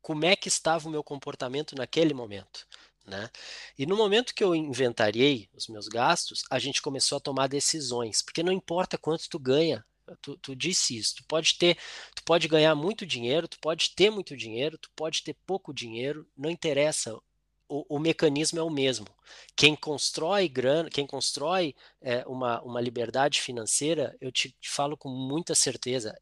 como 0.01 0.25
é 0.25 0.36
que 0.36 0.48
estava 0.48 0.88
o 0.88 0.91
meu 0.91 1.03
comportamento 1.03 1.75
naquele 1.75 2.13
momento. 2.13 2.65
Né? 3.06 3.29
E 3.77 3.86
no 3.86 3.96
momento 3.96 4.34
que 4.34 4.44
eu 4.44 4.56
inventariei 4.56 5.50
os 5.53 5.67
meus 5.67 5.88
gastos, 5.88 6.44
a 6.50 6.60
gente 6.60 6.82
começou 6.82 7.17
a 7.17 7.22
tomar 7.22 7.48
decisões, 7.48 8.22
porque 8.22 8.44
não 8.44 8.51
importa 8.51 8.98
quanto 8.98 9.29
tu 9.29 9.39
ganha, 9.39 9.86
tu, 10.22 10.38
tu 10.38 10.56
disse 10.56 10.98
isso, 10.98 11.15
tu 11.15 11.24
pode 11.24 11.58
ter, 11.58 11.77
tu 12.13 12.24
pode 12.24 12.48
ganhar 12.48 12.75
muito 12.75 13.06
dinheiro, 13.06 13.48
tu 13.48 13.60
pode 13.60 13.91
ter 13.96 14.10
muito 14.10 14.36
dinheiro, 14.36 14.77
tu 14.77 14.89
pode 14.96 15.24
ter 15.24 15.34
pouco 15.46 15.74
dinheiro, 15.74 16.27
não 16.38 16.50
interessa, 16.50 17.17
o, 17.70 17.96
o, 17.96 18.00
mecanismo 18.00 18.60
é 18.60 18.64
o 18.64 18.70
mesmo. 18.70 19.06
Quem 19.56 19.76
constrói 19.76 20.48
grana, 20.48 20.90
quem 20.90 21.06
constrói 21.06 21.76
é, 22.02 22.26
uma, 22.28 22.62
uma 22.62 22.82
liberdade 22.82 23.42
financeira, 23.42 24.16
eu 24.22 24.32
te, 24.32 24.56
te, 24.60 24.70
falo 24.70 24.96
com 24.96 25.10
muita 25.10 25.54
certeza, 25.54 26.18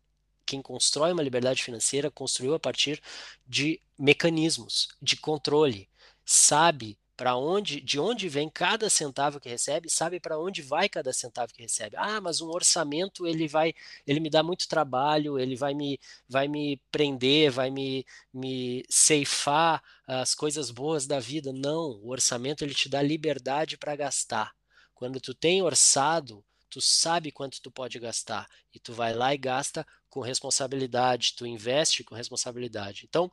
quem 0.45 0.61
constrói 0.61 1.11
uma 1.11 1.23
liberdade 1.23 1.63
financeira 1.63 2.11
construiu 2.11 2.53
a 2.53 2.59
partir 2.59 3.01
de 3.47 3.81
mecanismos 3.97 4.89
de 5.01 5.17
controle, 5.17 5.89
sabe 6.23 6.97
para 7.17 7.35
onde, 7.35 7.79
de 7.79 7.99
onde 7.99 8.27
vem 8.27 8.49
cada 8.49 8.89
centavo 8.89 9.39
que 9.39 9.47
recebe, 9.47 9.89
sabe 9.89 10.19
para 10.19 10.39
onde 10.39 10.61
vai 10.61 10.89
cada 10.89 11.13
centavo 11.13 11.53
que 11.53 11.61
recebe. 11.61 11.95
Ah, 11.97 12.19
mas 12.19 12.41
um 12.41 12.49
orçamento 12.49 13.25
ele 13.25 13.47
vai, 13.47 13.73
ele 14.05 14.19
me 14.19 14.29
dá 14.29 14.43
muito 14.43 14.67
trabalho, 14.67 15.39
ele 15.39 15.55
vai 15.55 15.73
me, 15.73 15.99
vai 16.27 16.47
me 16.47 16.77
prender, 16.91 17.51
vai 17.51 17.69
me, 17.69 18.05
me 18.33 18.83
ceifar 18.89 19.81
as 20.05 20.35
coisas 20.35 20.69
boas 20.71 21.07
da 21.07 21.19
vida. 21.19 21.53
Não, 21.53 21.99
o 22.03 22.09
orçamento 22.09 22.63
ele 22.63 22.73
te 22.73 22.89
dá 22.89 23.01
liberdade 23.01 23.77
para 23.77 23.95
gastar. 23.95 24.53
Quando 24.93 25.19
tu 25.19 25.33
tem 25.33 25.61
orçado, 25.61 26.43
tu 26.69 26.81
sabe 26.81 27.31
quanto 27.31 27.61
tu 27.61 27.71
pode 27.71 27.97
gastar 27.99 28.47
e 28.73 28.79
tu 28.79 28.93
vai 28.93 29.13
lá 29.13 29.33
e 29.33 29.37
gasta 29.37 29.87
com 30.09 30.19
responsabilidade, 30.19 31.33
tu 31.35 31.45
investe 31.45 32.03
com 32.03 32.15
responsabilidade. 32.15 33.05
Então, 33.07 33.31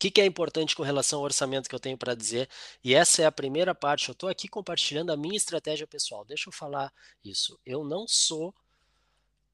que, 0.00 0.10
que 0.10 0.20
é 0.20 0.24
importante 0.26 0.74
com 0.74 0.82
relação 0.82 1.18
ao 1.18 1.26
orçamento 1.26 1.68
que 1.68 1.74
eu 1.74 1.80
tenho 1.80 1.98
para 1.98 2.14
dizer? 2.14 2.48
E 2.82 2.94
essa 2.94 3.22
é 3.22 3.26
a 3.26 3.32
primeira 3.32 3.74
parte. 3.74 4.08
Eu 4.08 4.14
estou 4.14 4.30
aqui 4.30 4.48
compartilhando 4.48 5.10
a 5.12 5.16
minha 5.16 5.36
estratégia 5.36 5.86
pessoal. 5.86 6.24
Deixa 6.24 6.48
eu 6.48 6.52
falar 6.52 6.90
isso. 7.22 7.60
Eu 7.66 7.84
não 7.84 8.08
sou 8.08 8.54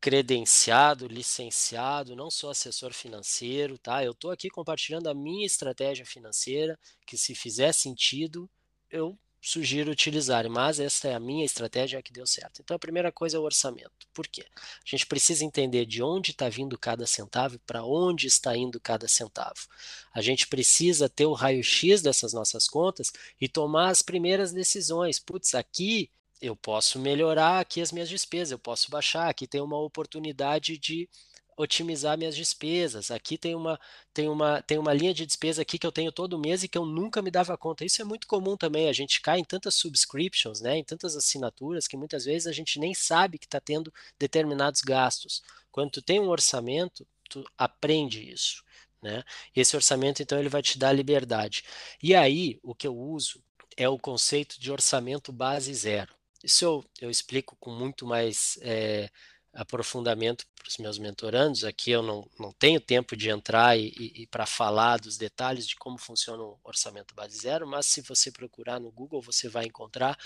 credenciado, 0.01 1.09
licenciado, 1.09 2.15
não 2.15 2.31
sou 2.31 2.49
assessor 2.51 2.93
financeiro, 2.93 3.77
tá? 3.77 4.05
Eu 4.05 4.13
estou 4.13 4.31
aqui 4.31 4.49
compartilhando 4.49 5.09
a 5.09 5.15
minha 5.15 5.45
estratégia 5.45 6.07
financeira, 6.07 6.79
que 7.05 7.19
se 7.19 7.35
fizer 7.35 7.73
sentido, 7.73 8.49
eu 8.89 9.19
sugiro 9.41 9.91
utilizarem, 9.91 10.51
mas 10.51 10.81
essa 10.81 11.09
é 11.09 11.15
a 11.15 11.21
minha 11.21 11.45
estratégia 11.45 12.03
que 12.03 12.13
deu 12.13 12.27
certo. 12.27 12.61
Então 12.63 12.75
a 12.77 12.81
primeira 12.81 13.13
coisa 13.13 13.37
é 13.37 13.41
o 13.41 13.45
orçamento. 13.45 14.07
Por 14.13 14.27
quê? 14.27 14.45
A 14.57 14.89
gente 14.89 15.07
precisa 15.07 15.45
entender 15.45 15.87
de 15.87 16.03
onde 16.03 16.33
está 16.33 16.49
vindo 16.49 16.79
cada 16.79 17.07
centavo 17.07 17.59
para 17.61 17.85
onde 17.85 18.27
está 18.27 18.57
indo 18.57 18.81
cada 18.81 19.07
centavo. 19.07 19.69
A 20.13 20.21
gente 20.21 20.47
precisa 20.49 21.09
ter 21.09 21.27
o 21.27 21.33
raio-x 21.33 22.03
dessas 22.03 22.33
nossas 22.33 22.67
contas 22.67 23.13
e 23.41 23.49
tomar 23.49 23.91
as 23.91 24.03
primeiras 24.03 24.53
decisões. 24.53 25.19
Putz, 25.19 25.55
aqui 25.55 26.11
eu 26.41 26.55
posso 26.55 26.99
melhorar 26.99 27.61
aqui 27.61 27.81
as 27.81 27.93
minhas 27.93 28.09
despesas, 28.09 28.53
eu 28.53 28.59
posso 28.59 28.91
baixar, 28.91 29.29
aqui 29.29 29.47
tem 29.47 29.61
uma 29.61 29.79
oportunidade 29.79 30.77
de 30.77 31.09
otimizar 31.57 32.19
minhas 32.19 32.37
despesas. 32.37 33.11
Aqui 33.11 33.39
tem 33.39 33.55
uma, 33.55 33.81
tem, 34.13 34.29
uma, 34.29 34.63
tem 34.63 34.79
uma 34.79 34.93
linha 34.93 35.15
de 35.15 35.25
despesa 35.25 35.63
aqui 35.63 35.79
que 35.79 35.87
eu 35.87 35.93
tenho 35.93 36.13
todo 36.13 36.39
mês 36.39 36.63
e 36.63 36.69
que 36.69 36.77
eu 36.77 36.85
nunca 36.85 37.23
me 37.23 37.31
dava 37.31 37.57
conta. 37.57 37.85
Isso 37.85 38.03
é 38.03 38.05
muito 38.05 38.27
comum 38.27 38.57
também. 38.57 38.89
A 38.89 38.93
gente 38.93 39.21
cai 39.21 39.39
em 39.39 39.45
tantas 39.45 39.75
subscriptions, 39.75 40.61
né, 40.61 40.77
em 40.77 40.85
tantas 40.85 41.17
assinaturas, 41.17 41.89
que 41.89 41.97
muitas 41.97 42.25
vezes 42.25 42.47
a 42.47 42.53
gente 42.53 42.79
nem 42.79 42.93
sabe 42.93 43.39
que 43.39 43.47
está 43.47 43.61
tendo 43.61 43.93
determinados 44.19 44.83
gastos. 44.83 45.43
Quando 45.73 45.91
tu 45.93 46.03
tem 46.03 46.21
um 46.21 46.29
orçamento, 46.29 47.07
tu 47.29 47.45
aprende 47.57 48.31
isso. 48.31 48.63
Né? 49.03 49.23
Esse 49.55 49.77
orçamento, 49.77 50.23
então, 50.23 50.39
ele 50.39 50.49
vai 50.49 50.63
te 50.63 50.79
dar 50.79 50.93
liberdade. 50.93 51.65
E 52.03 52.15
aí, 52.15 52.59
o 52.63 52.75
que 52.75 52.87
eu 52.87 52.97
uso 52.97 53.43
é 53.77 53.89
o 53.89 53.99
conceito 53.99 54.59
de 54.59 54.73
orçamento 54.73 55.33
base 55.33 55.73
zero. 55.75 56.15
Isso 56.43 56.65
eu, 56.65 56.85
eu 57.01 57.11
explico 57.11 57.57
com 57.61 57.71
muito 57.71 58.07
mais 58.07 58.59
é, 58.63 59.11
aprofundamento 59.57 60.47
para 60.55 60.69
os 60.69 60.77
meus 60.77 60.99
mentorandos. 60.99 61.65
Aqui 61.65 61.91
eu 61.91 62.03
não, 62.03 62.29
não 62.39 62.53
tenho 62.53 62.79
tempo 62.79 63.17
de 63.17 63.31
entrar 63.31 63.77
e, 63.77 63.89
e, 63.99 64.23
e 64.23 64.27
para 64.27 64.45
falar 64.45 64.99
dos 64.99 65.17
detalhes 65.17 65.67
de 65.67 65.75
como 65.77 65.97
funciona 65.97 66.43
o 66.43 66.59
orçamento 66.63 67.15
base 67.15 67.39
zero, 67.39 67.67
mas 67.67 67.87
se 67.87 68.03
você 68.03 68.31
procurar 68.31 68.79
no 68.79 68.91
Google, 68.91 69.23
você 69.23 69.49
vai 69.49 69.65
encontrar. 69.65 70.19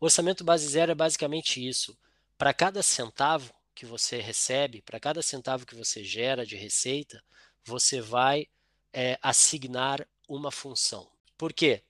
O 0.00 0.06
orçamento 0.06 0.42
base 0.42 0.66
zero 0.66 0.90
é 0.90 0.94
basicamente 0.94 1.66
isso. 1.66 1.96
Para 2.38 2.54
cada 2.54 2.82
centavo 2.82 3.52
que 3.74 3.84
você 3.84 4.20
recebe, 4.20 4.80
para 4.80 4.98
cada 4.98 5.22
centavo 5.22 5.66
que 5.66 5.74
você 5.74 6.02
gera 6.02 6.46
de 6.46 6.56
receita, 6.56 7.22
você 7.64 8.00
vai 8.00 8.48
é, 8.92 9.18
assignar 9.22 10.06
uma 10.26 10.50
função. 10.50 11.08
Por 11.36 11.52
quê? 11.52 11.82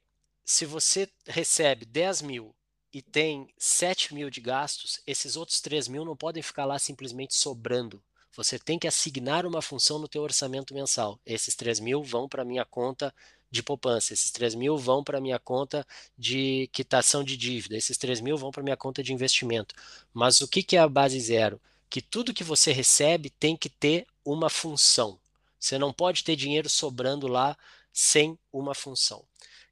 Se 0.44 0.66
você 0.66 1.08
recebe 1.26 1.84
10 1.84 2.22
mil 2.22 2.54
e 2.92 3.02
tem 3.02 3.48
7 3.58 4.14
mil 4.14 4.30
de 4.30 4.40
gastos, 4.40 5.00
esses 5.06 5.36
outros 5.36 5.60
3 5.60 5.88
mil 5.88 6.04
não 6.04 6.16
podem 6.16 6.42
ficar 6.42 6.64
lá 6.64 6.78
simplesmente 6.78 7.34
sobrando. 7.34 8.02
Você 8.34 8.58
tem 8.58 8.78
que 8.78 8.86
assignar 8.86 9.44
uma 9.44 9.60
função 9.60 9.98
no 9.98 10.08
teu 10.08 10.22
orçamento 10.22 10.72
mensal. 10.72 11.18
Esses 11.26 11.54
3 11.54 11.80
mil 11.80 12.02
vão 12.02 12.28
para 12.28 12.44
minha 12.44 12.64
conta 12.64 13.12
de 13.50 13.62
poupança, 13.62 14.12
esses 14.12 14.30
3 14.30 14.54
mil 14.54 14.76
vão 14.76 15.02
para 15.02 15.20
minha 15.20 15.38
conta 15.38 15.86
de 16.16 16.68
quitação 16.72 17.24
de 17.24 17.36
dívida, 17.36 17.76
esses 17.76 17.96
3 17.96 18.20
mil 18.20 18.36
vão 18.36 18.50
para 18.50 18.62
minha 18.62 18.76
conta 18.76 19.02
de 19.02 19.12
investimento. 19.12 19.74
Mas 20.12 20.40
o 20.40 20.48
que, 20.48 20.62
que 20.62 20.76
é 20.76 20.80
a 20.80 20.88
base 20.88 21.18
zero? 21.18 21.60
Que 21.88 22.02
tudo 22.02 22.34
que 22.34 22.44
você 22.44 22.72
recebe 22.72 23.30
tem 23.30 23.56
que 23.56 23.68
ter 23.68 24.06
uma 24.24 24.50
função. 24.50 25.18
Você 25.58 25.78
não 25.78 25.92
pode 25.92 26.22
ter 26.22 26.36
dinheiro 26.36 26.68
sobrando 26.68 27.26
lá 27.26 27.56
sem 27.92 28.38
uma 28.52 28.74
função. 28.74 29.18
O 29.18 29.24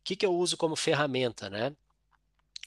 que, 0.02 0.16
que 0.16 0.26
eu 0.26 0.34
uso 0.34 0.56
como 0.56 0.74
ferramenta, 0.74 1.50
né? 1.50 1.74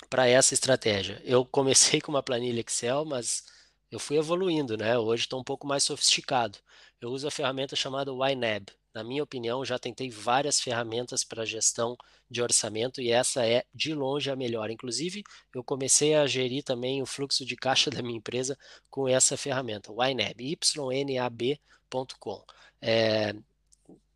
Para 0.10 0.28
essa 0.28 0.54
estratégia. 0.54 1.22
Eu 1.26 1.46
comecei 1.46 2.00
com 2.02 2.12
uma 2.12 2.24
planilha 2.24 2.62
Excel, 2.62 3.06
mas 3.06 3.44
eu 3.92 4.00
fui 4.00 4.18
evoluindo, 4.18 4.78
né? 4.78 4.98
Hoje 4.98 5.24
estou 5.24 5.40
um 5.40 5.44
pouco 5.44 5.68
mais 5.68 5.84
sofisticado. 5.84 6.58
Eu 7.02 7.10
uso 7.10 7.28
a 7.28 7.32
ferramenta 7.32 7.76
chamada 7.76 8.12
YNAB. 8.12 8.68
Na 8.94 9.04
minha 9.04 9.24
opinião, 9.24 9.64
já 9.64 9.78
tentei 9.78 10.10
várias 10.10 10.60
ferramentas 10.60 11.24
para 11.24 11.46
gestão 11.46 11.96
de 12.30 12.42
orçamento 12.42 13.02
e 13.02 13.12
essa 13.12 13.46
é 13.46 13.64
de 13.74 13.94
longe 13.94 14.30
a 14.30 14.36
melhor. 14.36 14.70
Inclusive, 14.70 15.24
eu 15.54 15.64
comecei 15.64 16.16
a 16.16 16.26
gerir 16.28 16.64
também 16.64 17.02
o 17.02 17.06
fluxo 17.06 17.46
de 17.46 17.56
caixa 17.56 17.90
da 17.92 18.02
minha 18.02 18.18
empresa 18.18 18.58
com 18.90 19.08
essa 19.08 19.38
ferramenta, 19.38 19.92
YNAB, 19.92 20.58
ynab.com. 20.92 22.44
É, 22.82 23.34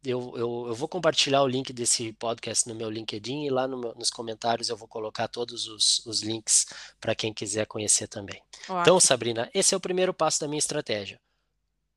eu, 0.03 0.33
eu, 0.35 0.65
eu, 0.67 0.75
vou 0.75 0.87
compartilhar 0.87 1.41
o 1.41 1.47
link 1.47 1.71
desse 1.71 2.11
podcast 2.13 2.67
no 2.67 2.75
meu 2.75 2.89
LinkedIn 2.89 3.45
e 3.45 3.49
lá 3.49 3.67
no 3.67 3.77
meu, 3.77 3.95
nos 3.95 4.09
comentários 4.09 4.69
eu 4.69 4.75
vou 4.75 4.87
colocar 4.87 5.27
todos 5.27 5.67
os, 5.67 6.05
os 6.05 6.21
links 6.21 6.65
para 6.99 7.15
quem 7.15 7.33
quiser 7.33 7.65
conhecer 7.65 8.07
também. 8.07 8.41
Ótimo. 8.63 8.81
Então, 8.81 8.99
Sabrina, 8.99 9.49
esse 9.53 9.73
é 9.73 9.77
o 9.77 9.81
primeiro 9.81 10.13
passo 10.13 10.41
da 10.41 10.47
minha 10.47 10.59
estratégia. 10.59 11.19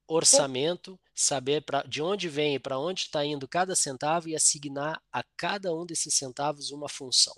Orçamento, 0.07 0.99
saber 1.13 1.63
pra, 1.63 1.83
de 1.83 2.01
onde 2.01 2.29
vem 2.29 2.55
e 2.55 2.59
para 2.61 2.79
onde 2.79 3.03
está 3.03 3.25
indo 3.25 3.49
cada 3.49 3.75
centavo 3.75 4.29
e 4.29 4.37
assignar 4.37 5.03
a 5.13 5.25
cada 5.37 5.75
um 5.75 5.85
desses 5.85 6.15
centavos 6.15 6.71
uma 6.71 6.89
função. 6.89 7.35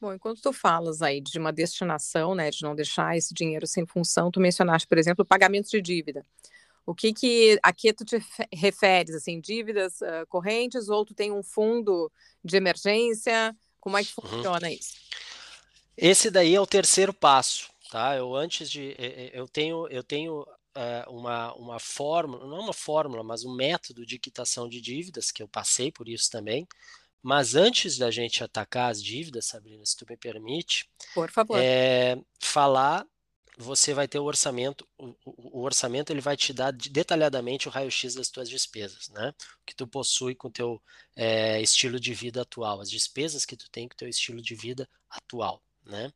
Bom, 0.00 0.12
enquanto 0.12 0.42
tu 0.42 0.52
falas 0.52 1.00
aí 1.00 1.20
de 1.20 1.38
uma 1.38 1.52
destinação, 1.52 2.34
né, 2.34 2.50
de 2.50 2.62
não 2.62 2.74
deixar 2.74 3.16
esse 3.16 3.32
dinheiro 3.32 3.66
sem 3.66 3.86
função, 3.86 4.30
tu 4.30 4.40
mencionaste, 4.40 4.86
por 4.86 4.98
exemplo, 4.98 5.24
pagamento 5.24 5.70
de 5.70 5.80
dívida. 5.80 6.24
O 6.86 6.94
que 6.94 7.12
que 7.12 7.58
aqui 7.62 7.92
tu 7.92 8.04
te 8.04 8.16
referes, 8.52 9.14
assim, 9.14 9.40
dívidas 9.40 10.00
uh, 10.00 10.24
correntes 10.28 10.88
ou 10.88 11.04
tu 11.04 11.12
tem 11.12 11.32
um 11.32 11.42
fundo 11.42 12.10
de 12.44 12.56
emergência? 12.56 13.54
Como 13.80 13.98
é 13.98 14.04
que 14.04 14.12
uhum. 14.16 14.28
funciona 14.28 14.68
uhum. 14.68 14.72
isso? 14.72 14.94
Esse 15.96 16.30
daí 16.30 16.54
é 16.54 16.60
o 16.60 16.66
terceiro 16.66 17.12
passo, 17.12 17.70
tá? 17.90 18.16
Eu 18.16 18.34
antes 18.36 18.70
de 18.70 18.94
eu 19.32 19.48
tenho 19.48 19.88
eu 19.88 20.02
tenho 20.02 20.46
uma 21.08 21.54
uma 21.54 21.80
fórmula, 21.80 22.46
não 22.46 22.60
uma 22.60 22.72
fórmula, 22.74 23.24
mas 23.24 23.44
um 23.44 23.54
método 23.54 24.04
de 24.04 24.18
quitação 24.18 24.68
de 24.68 24.80
dívidas 24.80 25.32
que 25.32 25.42
eu 25.42 25.48
passei 25.48 25.90
por 25.90 26.08
isso 26.08 26.30
também. 26.30 26.68
Mas 27.22 27.56
antes 27.56 27.98
da 27.98 28.10
gente 28.10 28.44
atacar 28.44 28.90
as 28.90 29.02
dívidas, 29.02 29.46
Sabrina, 29.46 29.84
se 29.84 29.96
tu 29.96 30.06
me 30.08 30.16
permite, 30.16 30.88
por 31.12 31.30
favor, 31.30 31.58
é, 31.58 32.16
falar 32.38 33.04
você 33.56 33.94
vai 33.94 34.06
ter 34.06 34.18
o 34.18 34.24
orçamento, 34.24 34.86
o, 34.98 35.14
o, 35.24 35.62
orçamento 35.62 36.12
ele 36.12 36.20
vai 36.20 36.36
te 36.36 36.52
dar 36.52 36.72
detalhadamente 36.72 37.66
o 37.66 37.70
raio-x 37.70 38.14
das 38.14 38.28
tuas 38.28 38.50
despesas, 38.50 39.08
né? 39.08 39.32
O 39.62 39.64
que 39.64 39.74
tu 39.74 39.86
possui 39.86 40.34
com 40.34 40.48
o 40.48 40.50
teu 40.50 40.82
é, 41.16 41.60
estilo 41.62 41.98
de 41.98 42.12
vida 42.12 42.42
atual, 42.42 42.80
as 42.80 42.90
despesas 42.90 43.46
que 43.46 43.56
tu 43.56 43.70
tem 43.70 43.88
com 43.88 43.94
o 43.94 43.96
teu 43.96 44.08
estilo 44.08 44.42
de 44.42 44.54
vida 44.54 44.86
atual, 45.08 45.62
né? 45.82 46.12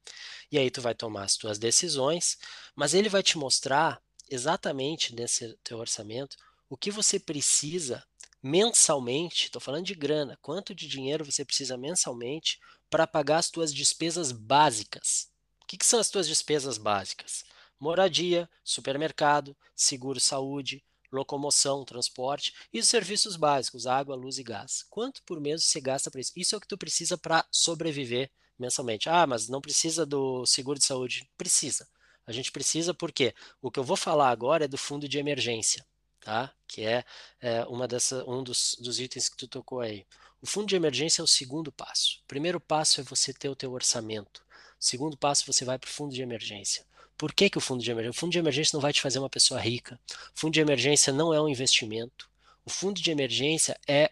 E 0.53 0.59
aí 0.59 0.71
tu 0.71 0.83
vai 0.83 0.95
tomar 0.95 1.25
as 1.25 1.37
tuas 1.37 1.59
decisões, 1.59 2.37
mas 2.77 2.93
ele 2.93 3.09
vai 3.09 3.23
te 3.23 3.39
mostrar 3.39 4.03
exatamente 4.29 5.15
nesse 5.15 5.57
teu 5.65 5.79
orçamento 5.79 6.37
o 6.69 6.77
que 6.77 6.91
você 6.91 7.19
precisa 7.19 8.05
mensalmente, 8.43 9.47
estou 9.47 9.61
falando 9.61 9.87
de 9.87 9.95
grana, 9.95 10.39
quanto 10.43 10.75
de 10.75 10.87
dinheiro 10.87 11.25
você 11.25 11.45
precisa 11.45 11.77
mensalmente 11.77 12.59
para 12.89 13.07
pagar 13.07 13.39
as 13.39 13.51
tuas 13.51 13.73
despesas 13.73 14.33
básicas, 14.33 15.30
que, 15.71 15.79
que 15.79 15.87
são 15.87 16.01
as 16.01 16.11
tuas 16.11 16.27
despesas 16.27 16.79
básicas? 16.79 17.45
moradia, 17.81 18.49
supermercado, 18.63 19.57
seguro-saúde, 19.75 20.85
locomoção, 21.11 21.85
transporte 21.85 22.53
e 22.73 22.79
os 22.79 22.87
serviços 22.87 23.35
básicos, 23.37 23.87
água, 23.87 24.15
luz 24.15 24.39
e 24.39 24.45
gás. 24.45 24.85
Quanto 24.91 25.23
por 25.25 25.41
mês 25.41 25.65
você 25.65 25.81
gasta 25.81 26.11
para 26.11 26.21
isso? 26.21 26.33
Isso 26.37 26.55
é 26.55 26.59
o 26.59 26.61
que 26.61 26.69
tu 26.69 26.77
precisa 26.77 27.17
para 27.17 27.45
sobreviver 27.51 28.31
mensalmente. 28.59 29.09
Ah, 29.09 29.27
mas 29.27 29.49
não 29.49 29.61
precisa 29.61 30.05
do 30.05 30.45
seguro 30.45 30.79
de 30.79 30.85
saúde? 30.85 31.29
Precisa. 31.37 31.89
A 32.27 32.33
gente 32.33 32.53
precisa 32.53 32.93
porque 32.93 33.35
o 33.63 33.71
que 33.71 33.81
eu 33.81 33.85
vou 33.85 33.97
falar 33.97 34.31
agora 34.31 34.67
é 34.67 34.69
do 34.69 34.79
fundo 34.79 35.09
de 35.09 35.19
emergência, 35.19 35.85
tá? 36.21 36.53
Que 36.69 36.85
é, 36.85 37.05
é 37.41 37.65
uma 37.65 37.89
dessa, 37.89 38.23
um 38.29 38.45
dos, 38.45 38.77
dos 38.79 39.01
itens 39.01 39.29
que 39.29 39.37
tu 39.37 39.49
tocou 39.49 39.81
aí. 39.81 40.07
O 40.41 40.47
fundo 40.47 40.69
de 40.69 40.77
emergência 40.77 41.23
é 41.23 41.25
o 41.25 41.27
segundo 41.27 41.73
passo. 41.73 42.21
O 42.23 42.27
primeiro 42.29 42.61
passo 42.61 43.01
é 43.01 43.05
você 43.05 43.33
ter 43.33 43.49
o 43.49 43.57
teu 43.57 43.73
orçamento. 43.73 44.45
Segundo 44.81 45.17
passo 45.17 45.45
você 45.47 45.65
vai 45.65 45.79
para 45.79 45.87
o 45.87 45.91
fundo 45.91 46.15
de 46.15 46.23
emergência. 46.23 46.87
Por 47.19 47.35
que, 47.35 47.51
que 47.51 47.59
o 47.59 47.61
fundo 47.61 47.83
de 47.85 47.91
emergência? 47.91 48.17
O 48.17 48.19
fundo 48.19 48.33
de 48.33 48.39
emergência 48.39 48.75
não 48.75 48.81
vai 48.81 48.95
te 48.95 49.03
fazer 49.03 49.19
uma 49.19 49.29
pessoa 49.29 49.61
rica. 49.61 50.01
O 50.35 50.41
fundo 50.41 50.55
de 50.55 50.61
emergência 50.61 51.13
não 51.13 51.35
é 51.35 51.41
um 51.41 51.49
investimento. 51.49 52.31
O 52.65 52.71
fundo 52.71 52.99
de 52.99 53.11
emergência 53.11 53.79
é 53.87 54.11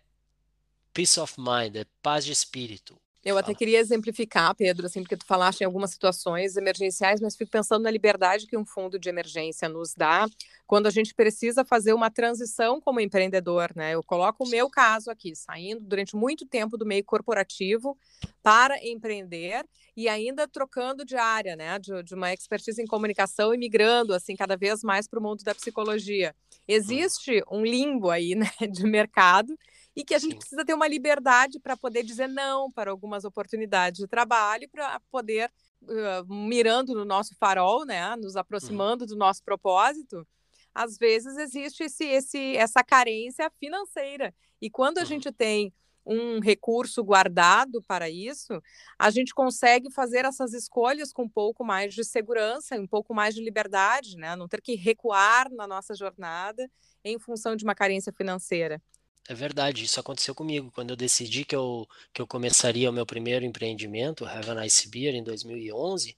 peace 0.92 1.18
of 1.18 1.34
mind, 1.38 1.74
é 1.76 1.86
paz 2.02 2.24
de 2.26 2.32
espírito. 2.32 3.00
Eu 3.28 3.36
até 3.36 3.52
queria 3.52 3.78
exemplificar, 3.78 4.54
Pedro, 4.54 4.86
assim, 4.86 5.02
porque 5.02 5.16
tu 5.16 5.26
falaste 5.26 5.60
em 5.60 5.64
algumas 5.64 5.90
situações 5.90 6.56
emergenciais, 6.56 7.20
mas 7.20 7.36
fico 7.36 7.50
pensando 7.50 7.82
na 7.82 7.90
liberdade 7.90 8.46
que 8.46 8.56
um 8.56 8.64
fundo 8.64 8.98
de 8.98 9.10
emergência 9.10 9.68
nos 9.68 9.92
dá 9.94 10.26
quando 10.66 10.86
a 10.86 10.90
gente 10.90 11.14
precisa 11.14 11.62
fazer 11.62 11.92
uma 11.92 12.10
transição 12.10 12.80
como 12.80 13.00
empreendedor, 13.00 13.70
né? 13.76 13.94
Eu 13.94 14.02
coloco 14.02 14.46
o 14.46 14.48
meu 14.48 14.70
caso 14.70 15.10
aqui, 15.10 15.36
saindo 15.36 15.82
durante 15.82 16.16
muito 16.16 16.46
tempo 16.46 16.78
do 16.78 16.86
meio 16.86 17.04
corporativo 17.04 17.98
para 18.42 18.82
empreender 18.82 19.62
e 19.94 20.08
ainda 20.08 20.48
trocando 20.48 21.04
de 21.04 21.16
área, 21.16 21.54
né? 21.54 21.78
De, 21.78 22.02
de 22.02 22.14
uma 22.14 22.32
expertise 22.32 22.80
em 22.80 22.86
comunicação 22.86 23.54
e 23.54 23.58
migrando, 23.58 24.14
assim, 24.14 24.34
cada 24.36 24.56
vez 24.56 24.82
mais 24.82 25.06
para 25.06 25.20
o 25.20 25.22
mundo 25.22 25.44
da 25.44 25.54
psicologia. 25.54 26.34
Existe 26.66 27.42
um 27.50 27.62
limbo 27.62 28.08
aí, 28.08 28.32
né, 28.34 28.50
de 28.72 28.84
mercado 28.84 29.54
e 29.98 30.04
que 30.04 30.14
a 30.14 30.18
gente 30.20 30.34
Sim. 30.34 30.38
precisa 30.38 30.64
ter 30.64 30.74
uma 30.74 30.86
liberdade 30.86 31.58
para 31.58 31.76
poder 31.76 32.04
dizer 32.04 32.28
não 32.28 32.70
para 32.70 32.92
algumas 32.92 33.24
oportunidades 33.24 33.98
de 33.98 34.06
trabalho, 34.06 34.68
para 34.68 35.00
poder, 35.10 35.50
uh, 35.82 36.32
mirando 36.32 36.94
no 36.94 37.04
nosso 37.04 37.34
farol, 37.34 37.84
né, 37.84 38.14
nos 38.14 38.34
uhum. 38.34 38.40
aproximando 38.40 39.04
do 39.04 39.16
nosso 39.16 39.42
propósito, 39.42 40.24
às 40.72 40.96
vezes 40.96 41.36
existe 41.36 41.82
esse, 41.82 42.04
esse, 42.04 42.56
essa 42.56 42.84
carência 42.84 43.50
financeira. 43.58 44.32
E 44.62 44.70
quando 44.70 44.98
a 44.98 45.00
uhum. 45.00 45.06
gente 45.08 45.32
tem 45.32 45.74
um 46.06 46.38
recurso 46.38 47.02
guardado 47.02 47.82
para 47.82 48.08
isso, 48.08 48.62
a 48.96 49.10
gente 49.10 49.34
consegue 49.34 49.90
fazer 49.90 50.24
essas 50.24 50.54
escolhas 50.54 51.12
com 51.12 51.24
um 51.24 51.28
pouco 51.28 51.64
mais 51.64 51.92
de 51.92 52.04
segurança, 52.04 52.76
um 52.76 52.86
pouco 52.86 53.12
mais 53.12 53.34
de 53.34 53.42
liberdade, 53.42 54.16
né? 54.16 54.36
Não 54.36 54.46
ter 54.46 54.62
que 54.62 54.76
recuar 54.76 55.50
na 55.50 55.66
nossa 55.66 55.92
jornada 55.92 56.70
em 57.04 57.18
função 57.18 57.56
de 57.56 57.64
uma 57.64 57.74
carência 57.74 58.12
financeira. 58.12 58.80
É 59.28 59.34
verdade, 59.34 59.84
isso 59.84 60.00
aconteceu 60.00 60.34
comigo. 60.34 60.70
Quando 60.72 60.90
eu 60.90 60.96
decidi 60.96 61.44
que 61.44 61.54
eu, 61.54 61.86
que 62.14 62.20
eu 62.22 62.26
começaria 62.26 62.88
o 62.88 62.92
meu 62.92 63.04
primeiro 63.04 63.44
empreendimento, 63.44 64.24
Have 64.24 64.50
a 64.50 64.54
Nice 64.54 64.88
Beer, 64.88 65.14
em 65.14 65.22
2011, 65.22 66.16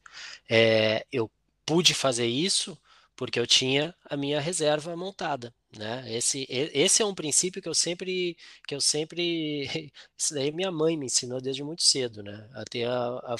é, 0.48 1.04
eu 1.12 1.30
pude 1.66 1.92
fazer 1.94 2.26
isso 2.26 2.78
porque 3.16 3.38
eu 3.38 3.46
tinha 3.46 3.94
a 4.04 4.16
minha 4.16 4.40
reserva 4.40 4.96
montada, 4.96 5.52
né? 5.76 6.04
Esse, 6.16 6.46
esse 6.48 7.02
é 7.02 7.04
um 7.04 7.14
princípio 7.14 7.60
que 7.60 7.68
eu 7.68 7.74
sempre, 7.74 8.36
que 8.66 8.74
eu 8.74 8.80
sempre, 8.80 9.66
isso 10.16 10.32
daí 10.34 10.50
minha 10.52 10.70
mãe 10.70 10.96
me 10.96 11.06
ensinou 11.06 11.40
desde 11.40 11.62
muito 11.62 11.82
cedo, 11.82 12.22
né? 12.22 12.48
A 12.54 12.64
ter 12.64 12.84
a, 12.86 12.92
a, 12.94 13.36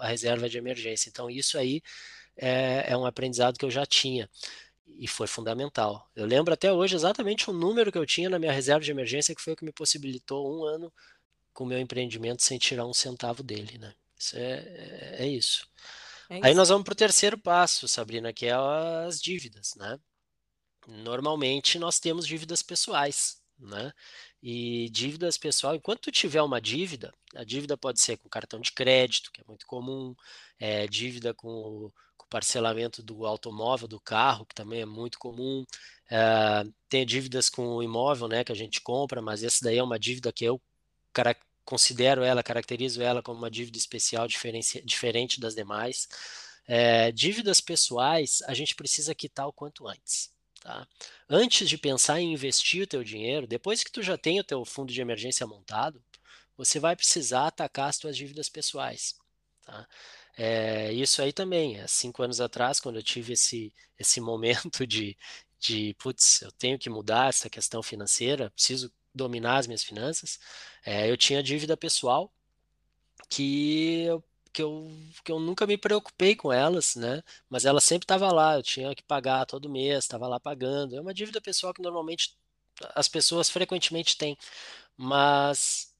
a 0.00 0.06
reserva 0.08 0.48
de 0.48 0.56
emergência. 0.58 1.10
Então 1.10 1.28
isso 1.28 1.58
aí 1.58 1.82
é, 2.36 2.92
é 2.92 2.96
um 2.96 3.06
aprendizado 3.06 3.58
que 3.58 3.64
eu 3.64 3.70
já 3.70 3.86
tinha 3.86 4.28
e 4.98 5.06
foi 5.06 5.28
fundamental. 5.28 6.10
Eu 6.14 6.26
lembro 6.26 6.52
até 6.52 6.72
hoje 6.72 6.96
exatamente 6.96 7.48
o 7.48 7.52
número 7.52 7.92
que 7.92 7.96
eu 7.96 8.04
tinha 8.04 8.28
na 8.28 8.38
minha 8.38 8.52
reserva 8.52 8.84
de 8.84 8.90
emergência, 8.90 9.34
que 9.34 9.40
foi 9.40 9.52
o 9.52 9.56
que 9.56 9.64
me 9.64 9.72
possibilitou 9.72 10.52
um 10.52 10.64
ano 10.64 10.92
com 11.54 11.64
o 11.64 11.66
meu 11.66 11.78
empreendimento 11.78 12.42
sem 12.42 12.58
tirar 12.58 12.84
um 12.84 12.92
centavo 12.92 13.42
dele, 13.42 13.78
né? 13.78 13.94
Isso 14.18 14.36
é, 14.36 14.52
é, 14.52 15.16
é 15.20 15.26
isso. 15.28 15.68
É 16.28 16.40
Aí 16.42 16.54
nós 16.54 16.68
vamos 16.68 16.84
para 16.84 16.92
o 16.92 16.96
terceiro 16.96 17.38
passo, 17.38 17.86
Sabrina, 17.86 18.32
que 18.32 18.46
é 18.46 18.52
as 19.06 19.20
dívidas, 19.22 19.74
né? 19.76 19.98
Normalmente 20.86 21.78
nós 21.78 22.00
temos 22.00 22.26
dívidas 22.26 22.62
pessoais, 22.62 23.40
né? 23.56 23.92
E 24.42 24.88
dívidas 24.90 25.38
pessoal, 25.38 25.76
enquanto 25.76 26.02
tu 26.02 26.12
tiver 26.12 26.42
uma 26.42 26.60
dívida, 26.60 27.14
a 27.36 27.44
dívida 27.44 27.76
pode 27.76 28.00
ser 28.00 28.16
com 28.16 28.28
cartão 28.28 28.60
de 28.60 28.72
crédito, 28.72 29.30
que 29.32 29.40
é 29.40 29.44
muito 29.46 29.64
comum, 29.66 30.14
é, 30.58 30.88
dívida 30.88 31.32
com 31.32 31.92
parcelamento 32.28 33.02
do 33.02 33.26
automóvel, 33.26 33.88
do 33.88 34.00
carro, 34.00 34.46
que 34.46 34.54
também 34.54 34.80
é 34.82 34.86
muito 34.86 35.18
comum. 35.18 35.64
É, 36.10 36.64
tem 36.88 37.04
dívidas 37.04 37.48
com 37.48 37.76
o 37.76 37.82
imóvel, 37.82 38.28
né, 38.28 38.44
que 38.44 38.52
a 38.52 38.54
gente 38.54 38.80
compra, 38.80 39.20
mas 39.20 39.42
essa 39.42 39.64
daí 39.64 39.78
é 39.78 39.82
uma 39.82 39.98
dívida 39.98 40.32
que 40.32 40.44
eu 40.44 40.60
considero 41.64 42.22
ela, 42.22 42.42
caracterizo 42.42 43.02
ela 43.02 43.22
como 43.22 43.38
uma 43.38 43.50
dívida 43.50 43.76
especial 43.76 44.26
diferente 44.26 45.40
das 45.40 45.54
demais. 45.54 46.08
É, 46.66 47.12
dívidas 47.12 47.60
pessoais, 47.60 48.42
a 48.46 48.54
gente 48.54 48.74
precisa 48.74 49.14
quitar 49.14 49.46
o 49.46 49.52
quanto 49.52 49.86
antes. 49.88 50.30
Tá? 50.60 50.86
Antes 51.28 51.68
de 51.68 51.78
pensar 51.78 52.20
em 52.20 52.32
investir 52.32 52.82
o 52.82 52.86
teu 52.86 53.04
dinheiro, 53.04 53.46
depois 53.46 53.82
que 53.82 53.92
tu 53.92 54.02
já 54.02 54.18
tem 54.18 54.40
o 54.40 54.44
teu 54.44 54.64
fundo 54.64 54.92
de 54.92 55.00
emergência 55.00 55.46
montado, 55.46 56.02
você 56.56 56.80
vai 56.80 56.96
precisar 56.96 57.46
atacar 57.46 57.88
as 57.88 57.98
tuas 57.98 58.16
dívidas 58.16 58.48
pessoais. 58.48 59.14
Tá? 59.64 59.86
É, 60.40 60.92
isso 60.92 61.20
aí 61.20 61.32
também, 61.32 61.80
há 61.80 61.88
cinco 61.88 62.22
anos 62.22 62.40
atrás, 62.40 62.78
quando 62.78 62.96
eu 62.96 63.02
tive 63.02 63.32
esse, 63.32 63.74
esse 63.98 64.20
momento 64.22 64.86
de, 64.86 65.16
de, 65.58 65.94
putz, 65.98 66.42
eu 66.42 66.52
tenho 66.52 66.78
que 66.78 66.88
mudar 66.88 67.28
essa 67.28 67.50
questão 67.50 67.82
financeira, 67.82 68.50
preciso 68.50 68.92
dominar 69.14 69.58
as 69.58 69.66
minhas 69.66 69.82
finanças, 69.82 70.38
é, 70.84 71.10
eu 71.10 71.16
tinha 71.16 71.42
dívida 71.42 71.76
pessoal 71.76 72.32
que 73.28 74.04
eu, 74.04 74.24
que, 74.52 74.62
eu, 74.62 74.90
que 75.24 75.32
eu 75.32 75.40
nunca 75.40 75.66
me 75.66 75.76
preocupei 75.78 76.36
com 76.36 76.52
elas, 76.52 76.94
né? 76.96 77.22
Mas 77.48 77.64
ela 77.64 77.80
sempre 77.80 78.04
estava 78.04 78.32
lá, 78.32 78.56
eu 78.56 78.62
tinha 78.62 78.94
que 78.94 79.02
pagar 79.02 79.46
todo 79.46 79.68
mês, 79.70 80.04
estava 80.04 80.28
lá 80.28 80.40
pagando. 80.40 80.96
É 80.96 81.00
uma 81.00 81.14
dívida 81.14 81.40
pessoal 81.40 81.74
que 81.74 81.82
normalmente 81.82 82.36
as 82.94 83.08
pessoas 83.08 83.50
frequentemente 83.50 84.16
têm, 84.16 84.36
mas 84.96 85.94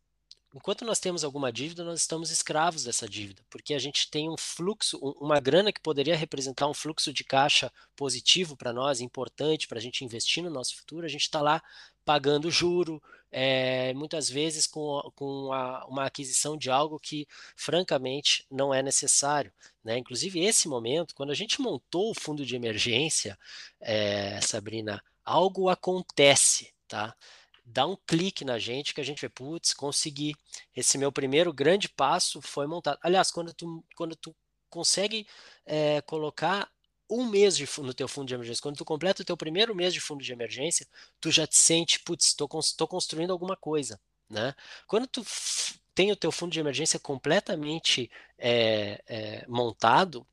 enquanto 0.55 0.85
nós 0.85 0.99
temos 0.99 1.25
alguma 1.25 1.53
dívida, 1.53 1.85
nós 1.85 2.01
estamos 2.01 2.31
escravos 2.31 2.85
dessa 2.85 3.09
dívida, 3.09 3.43
porque 3.51 3.75
a 3.75 3.79
gente 3.79 4.11
tem 4.11 4.29
um 4.31 4.37
fluxo, 4.37 4.99
uma 5.21 5.41
grana 5.41 5.73
que 5.73 5.81
poderia 5.81 6.17
representar 6.17 6.67
um 6.67 6.75
fluxo 6.75 7.13
de 7.13 7.25
caixa 7.25 7.73
positivo 7.95 8.57
para 8.57 8.73
nós, 8.73 9.01
importante 9.01 9.69
para 9.69 9.79
a 9.79 9.81
gente 9.81 10.05
investir 10.05 10.43
no 10.43 10.51
nosso 10.51 10.77
futuro, 10.77 11.05
a 11.05 11.09
gente 11.09 11.23
está 11.23 11.41
lá 11.41 11.63
pagando 12.05 12.51
juro, 12.51 13.03
é, 13.31 13.93
muitas 13.93 14.31
vezes 14.31 14.67
com, 14.67 15.13
com 15.15 15.53
a, 15.53 15.85
uma 15.87 16.07
aquisição 16.07 16.57
de 16.57 16.71
algo 16.71 16.99
que, 16.99 17.29
francamente, 17.55 18.47
não 18.51 18.73
é 18.73 18.83
necessário. 18.83 19.53
Né? 19.85 19.99
Inclusive, 19.99 20.41
esse 20.41 20.69
momento, 20.69 21.15
quando 21.15 21.31
a 21.31 21.35
gente 21.35 21.61
montou 21.61 22.11
o 22.11 22.15
fundo 22.15 22.47
de 22.47 22.57
emergência, 22.57 23.39
é, 23.81 24.41
Sabrina, 24.41 25.03
algo 25.25 25.69
acontece, 25.69 26.73
tá? 26.87 27.15
Dá 27.69 27.87
um 27.87 27.97
clique 28.07 28.45
na 28.45 28.59
gente 28.59 28.95
que 28.95 29.01
a 29.01 29.05
gente 29.05 29.21
vê, 29.21 29.29
putz, 29.29 29.75
consegui. 29.75 30.35
Esse 30.75 30.97
meu 30.97 31.13
primeiro 31.13 31.53
grande 31.53 31.89
passo 31.89 32.41
foi 32.41 32.67
montado. 32.67 32.99
Aliás, 33.03 33.31
quando 33.31 33.53
tu, 33.53 33.85
quando 33.95 34.17
tu 34.17 34.35
consegue 34.71 35.27
é, 35.67 36.01
colocar 36.03 36.71
um 37.11 37.27
mês 37.27 37.57
de, 37.57 37.69
no 37.79 37.95
teu 37.95 38.09
fundo 38.09 38.27
de 38.27 38.35
emergência, 38.35 38.63
quando 38.63 38.77
tu 38.77 38.85
completa 38.85 39.23
o 39.23 39.25
teu 39.25 39.37
primeiro 39.37 39.75
mês 39.75 39.93
de 39.95 40.01
fundo 40.01 40.23
de 40.23 40.33
emergência, 40.33 40.87
tu 41.21 41.31
já 41.31 41.47
te 41.47 41.57
sente, 41.57 42.01
putz, 42.01 42.27
estou 42.27 42.49
construindo 42.89 43.33
alguma 43.33 43.57
coisa, 43.57 44.01
né? 44.29 44.55
Quando 44.87 45.07
tu 45.07 45.25
tem 45.95 46.13
o 46.13 46.17
teu 46.17 46.31
fundo 46.31 46.53
de 46.53 46.61
emergência 46.61 46.99
completamente 46.99 48.11
é, 48.39 49.03
é, 49.07 49.45
montado, 49.49 50.27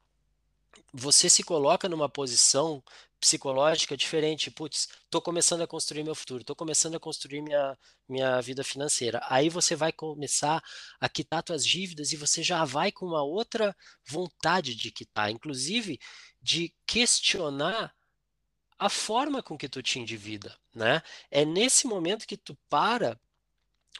você 0.93 1.29
se 1.29 1.43
coloca 1.43 1.89
numa 1.89 2.07
posição 2.07 2.81
psicológica 3.19 3.95
diferente. 3.97 4.51
Putz, 4.51 4.87
estou 5.03 5.21
começando 5.21 5.61
a 5.61 5.67
construir 5.67 6.03
meu 6.03 6.15
futuro, 6.15 6.41
estou 6.41 6.55
começando 6.55 6.95
a 6.95 6.99
construir 6.99 7.41
minha, 7.41 7.77
minha 8.07 8.41
vida 8.41 8.63
financeira. 8.63 9.21
Aí 9.29 9.49
você 9.49 9.75
vai 9.75 9.91
começar 9.91 10.63
a 10.99 11.09
quitar 11.09 11.43
suas 11.45 11.65
dívidas 11.65 12.11
e 12.11 12.15
você 12.17 12.43
já 12.43 12.63
vai 12.65 12.91
com 12.91 13.05
uma 13.05 13.23
outra 13.23 13.75
vontade 14.07 14.75
de 14.75 14.91
quitar, 14.91 15.31
inclusive 15.31 15.99
de 16.41 16.73
questionar 16.85 17.93
a 18.77 18.89
forma 18.89 19.41
com 19.41 19.57
que 19.57 19.69
tu 19.69 19.81
te 19.81 19.99
endivida, 19.99 20.55
né? 20.73 21.01
É 21.31 21.45
nesse 21.45 21.87
momento 21.87 22.27
que 22.27 22.37
tu 22.37 22.57
para 22.69 23.19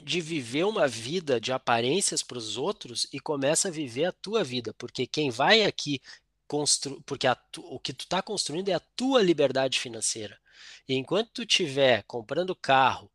de 0.04 0.20
viver 0.20 0.66
uma 0.66 0.88
vida 0.88 1.40
de 1.40 1.54
aparências 1.54 2.22
para 2.22 2.38
os 2.38 2.58
outros 2.58 3.08
e 3.14 3.20
começa 3.20 3.70
a 3.70 3.72
viver 3.72 4.06
a 4.06 4.12
tua 4.12 4.44
vida, 4.44 4.74
porque 4.74 5.08
quem 5.08 5.30
vai 5.30 5.64
aqui 5.64 6.02
porque 7.06 7.28
tu... 7.52 7.62
o 7.66 7.80
que 7.80 7.94
tu 7.94 8.02
está 8.02 8.22
construindo 8.22 8.70
é 8.70 8.74
a 8.74 8.80
tua 8.80 9.22
liberdade 9.22 9.80
financeira. 9.80 10.40
E 10.88 10.96
enquanto 10.96 11.32
tu 11.32 11.42
estiver 11.44 12.04
comprando 12.04 12.56
carro 12.56 13.12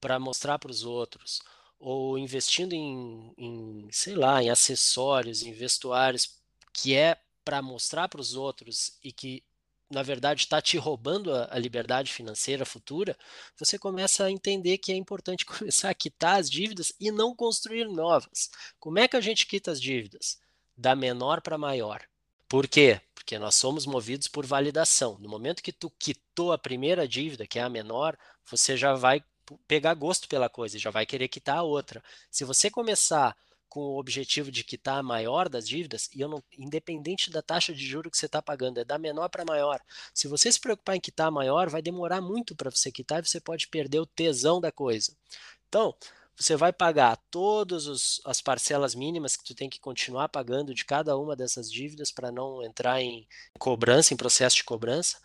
para 0.00 0.18
mostrar 0.18 0.58
para 0.58 0.70
os 0.70 0.84
outros, 0.84 1.40
ou 1.78 2.16
investindo 2.18 2.74
em, 2.74 3.34
em, 3.36 3.88
sei 3.90 4.14
lá, 4.14 4.42
em 4.42 4.50
acessórios, 4.50 5.42
em 5.42 5.52
vestuários, 5.52 6.38
que 6.72 6.94
é 6.94 7.20
para 7.44 7.60
mostrar 7.60 8.08
para 8.08 8.20
os 8.20 8.34
outros 8.34 8.98
e 9.02 9.12
que 9.12 9.42
na 9.90 10.02
verdade 10.02 10.40
está 10.40 10.62
te 10.62 10.78
roubando 10.78 11.34
a, 11.34 11.48
a, 11.50 11.58
liberdade 11.58 12.10
financeira 12.10 12.64
futura, 12.64 13.16
você 13.58 13.78
começa 13.78 14.24
a 14.24 14.30
entender 14.30 14.78
que 14.78 14.92
é 14.92 14.96
importante 14.96 15.44
começar 15.46 15.90
a 15.90 15.94
quitar 15.94 16.40
as 16.40 16.48
dívidas 16.48 16.92
e 16.98 17.10
não 17.10 17.34
construir 17.34 17.84
novas. 17.86 18.50
Como 18.78 18.98
é 18.98 19.06
que 19.06 19.16
a 19.16 19.20
gente 19.20 19.46
quita 19.46 19.70
as 19.70 19.80
dívidas? 19.80 20.40
Da 20.76 20.96
menor 20.96 21.42
para 21.42 21.58
maior. 21.58 22.02
Por 22.52 22.68
quê? 22.68 23.00
Porque 23.14 23.38
nós 23.38 23.54
somos 23.54 23.86
movidos 23.86 24.28
por 24.28 24.44
validação. 24.44 25.16
No 25.18 25.26
momento 25.26 25.62
que 25.62 25.72
tu 25.72 25.88
quitou 25.88 26.52
a 26.52 26.58
primeira 26.58 27.08
dívida, 27.08 27.46
que 27.46 27.58
é 27.58 27.62
a 27.62 27.68
menor, 27.70 28.14
você 28.44 28.76
já 28.76 28.92
vai 28.92 29.24
pegar 29.66 29.94
gosto 29.94 30.28
pela 30.28 30.50
coisa, 30.50 30.78
já 30.78 30.90
vai 30.90 31.06
querer 31.06 31.28
quitar 31.28 31.56
a 31.56 31.62
outra. 31.62 32.04
Se 32.30 32.44
você 32.44 32.70
começar 32.70 33.34
com 33.70 33.80
o 33.80 33.98
objetivo 33.98 34.50
de 34.50 34.62
quitar 34.64 34.98
a 34.98 35.02
maior 35.02 35.48
das 35.48 35.66
dívidas, 35.66 36.10
e 36.14 36.20
eu 36.20 36.28
não, 36.28 36.44
independente 36.58 37.30
da 37.30 37.40
taxa 37.40 37.72
de 37.72 37.86
juro 37.86 38.10
que 38.10 38.18
você 38.18 38.26
está 38.26 38.42
pagando, 38.42 38.80
é 38.80 38.84
da 38.84 38.98
menor 38.98 39.30
para 39.30 39.46
maior. 39.46 39.80
Se 40.12 40.28
você 40.28 40.52
se 40.52 40.60
preocupar 40.60 40.94
em 40.94 41.00
quitar 41.00 41.28
a 41.28 41.30
maior, 41.30 41.70
vai 41.70 41.80
demorar 41.80 42.20
muito 42.20 42.54
para 42.54 42.70
você 42.70 42.92
quitar 42.92 43.22
e 43.22 43.26
você 43.26 43.40
pode 43.40 43.66
perder 43.68 44.00
o 44.00 44.04
tesão 44.04 44.60
da 44.60 44.70
coisa. 44.70 45.16
Então, 45.70 45.96
você 46.36 46.56
vai 46.56 46.72
pagar 46.72 47.16
todas 47.30 48.20
as 48.24 48.40
parcelas 48.40 48.94
mínimas 48.94 49.36
que 49.36 49.44
tu 49.44 49.54
tem 49.54 49.68
que 49.68 49.80
continuar 49.80 50.28
pagando 50.28 50.74
de 50.74 50.84
cada 50.84 51.16
uma 51.16 51.36
dessas 51.36 51.70
dívidas 51.70 52.10
para 52.10 52.32
não 52.32 52.62
entrar 52.62 53.00
em 53.00 53.26
cobrança, 53.58 54.12
em 54.14 54.16
processo 54.16 54.56
de 54.56 54.64
cobrança 54.64 55.18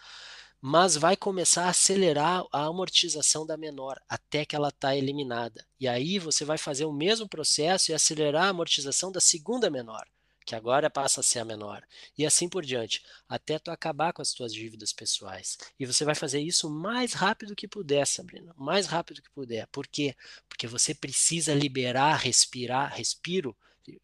mas 0.62 0.96
vai 0.96 1.16
começar 1.16 1.66
a 1.66 1.70
acelerar 1.70 2.44
a 2.52 2.66
amortização 2.66 3.46
da 3.46 3.56
menor 3.56 4.02
até 4.10 4.46
que 4.46 4.56
ela 4.56 4.70
está 4.70 4.96
eliminada. 4.96 5.66
E 5.80 5.88
aí 5.88 6.18
você 6.18 6.44
vai 6.44 6.58
fazer 6.58 6.86
o 6.86 6.94
mesmo 6.94 7.28
processo 7.28 7.92
e 7.92 7.94
acelerar 7.94 8.46
a 8.46 8.50
amortização 8.50 9.12
da 9.12 9.20
segunda 9.20 9.70
menor, 9.70 10.06
que 10.48 10.56
agora 10.56 10.90
passa 10.90 11.20
a 11.20 11.24
ser 11.24 11.40
a 11.40 11.46
menor. 11.46 11.86
E 12.18 12.26
assim 12.26 12.48
por 12.48 12.64
diante, 12.64 13.04
até 13.28 13.60
tu 13.60 13.70
acabar 13.70 14.14
com 14.14 14.22
as 14.22 14.32
tuas 14.32 14.54
dívidas 14.54 14.94
pessoais. 14.94 15.58
E 15.78 15.86
você 15.86 16.06
vai 16.06 16.16
fazer 16.16 16.40
isso 16.40 16.70
o 16.70 16.72
mais 16.72 17.12
rápido 17.12 17.54
que 17.54 17.68
puder, 17.68 18.08
Sabrina, 18.08 18.54
o 18.58 18.64
mais 18.64 18.88
rápido 18.88 19.22
que 19.22 19.30
puder. 19.30 19.68
Por 19.68 19.86
quê? 19.86 20.16
Porque 20.48 20.66
você 20.66 20.96
precisa 20.96 21.54
liberar, 21.54 22.16
respirar, 22.16 22.96
respiro 22.96 23.56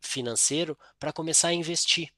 financeiro 0.02 0.78
para 1.00 1.14
começar 1.14 1.48
a 1.48 1.54
investir. 1.54 2.12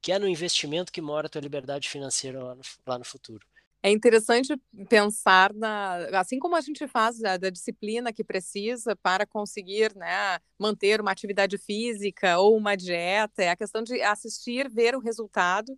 Que 0.00 0.10
é 0.10 0.18
no 0.18 0.26
investimento 0.26 0.90
que 0.90 1.02
mora 1.02 1.26
a 1.26 1.30
tua 1.30 1.42
liberdade 1.42 1.90
financeira 1.90 2.42
lá 2.42 2.54
no, 2.54 2.62
lá 2.86 2.98
no 2.98 3.04
futuro. 3.04 3.46
É 3.86 3.90
interessante 3.92 4.52
pensar 4.88 5.54
na, 5.54 6.08
assim 6.18 6.40
como 6.40 6.56
a 6.56 6.60
gente 6.60 6.88
faz 6.88 7.20
da, 7.20 7.36
da, 7.36 7.50
disciplina 7.50 8.12
que 8.12 8.24
precisa 8.24 8.96
para 8.96 9.24
conseguir 9.24 9.94
né, 9.94 10.40
manter 10.58 11.00
uma 11.00 11.12
atividade 11.12 11.56
física 11.56 12.36
ou 12.36 12.56
uma 12.56 12.76
dieta, 12.76 13.44
é 13.44 13.50
a 13.50 13.54
questão 13.56 13.84
de 13.84 14.02
assistir, 14.02 14.68
ver 14.68 14.96
o 14.96 14.98
resultado 14.98 15.72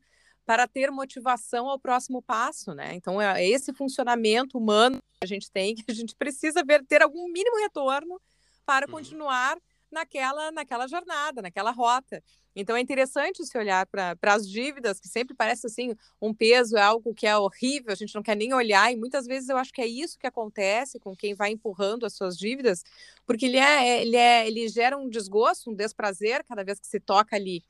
para 0.46 0.66
ter 0.66 0.90
motivação 0.90 1.68
ao 1.68 1.78
próximo 1.78 2.22
passo, 2.22 2.72
né? 2.72 2.94
Então 2.94 3.20
é 3.20 3.46
esse 3.46 3.74
funcionamento 3.74 4.56
humano 4.56 4.96
que 4.96 5.24
a 5.24 5.26
gente 5.26 5.50
tem 5.50 5.74
que 5.74 5.84
a 5.86 5.94
gente 5.94 6.16
precisa 6.16 6.64
ver 6.64 6.82
ter 6.86 7.02
algum 7.02 7.30
mínimo 7.30 7.58
retorno 7.58 8.18
para 8.64 8.86
uhum. 8.86 8.92
continuar 8.92 9.58
naquela 9.92 10.50
naquela 10.50 10.86
jornada, 10.86 11.42
naquela 11.42 11.72
rota. 11.72 12.24
Então 12.60 12.74
é 12.74 12.80
interessante 12.80 13.46
se 13.46 13.56
olhar 13.56 13.86
para 13.86 14.16
as 14.24 14.48
dívidas, 14.48 14.98
que 14.98 15.06
sempre 15.06 15.32
parece 15.32 15.68
assim, 15.68 15.94
um 16.20 16.34
peso 16.34 16.76
é 16.76 16.82
algo 16.82 17.14
que 17.14 17.24
é 17.24 17.36
horrível, 17.36 17.92
a 17.92 17.94
gente 17.94 18.12
não 18.16 18.22
quer 18.22 18.36
nem 18.36 18.52
olhar, 18.52 18.92
e 18.92 18.96
muitas 18.96 19.26
vezes 19.26 19.48
eu 19.48 19.56
acho 19.56 19.72
que 19.72 19.80
é 19.80 19.86
isso 19.86 20.18
que 20.18 20.26
acontece 20.26 20.98
com 20.98 21.14
quem 21.14 21.34
vai 21.34 21.52
empurrando 21.52 22.04
as 22.04 22.14
suas 22.14 22.36
dívidas, 22.36 22.82
porque 23.24 23.46
ele, 23.46 23.58
é, 23.58 24.02
ele, 24.02 24.16
é, 24.16 24.44
ele 24.44 24.68
gera 24.68 24.98
um 24.98 25.08
desgosto, 25.08 25.70
um 25.70 25.74
desprazer 25.74 26.44
cada 26.44 26.64
vez 26.64 26.80
que 26.80 26.86
se 26.88 26.98
toca 26.98 27.36
ali. 27.36 27.62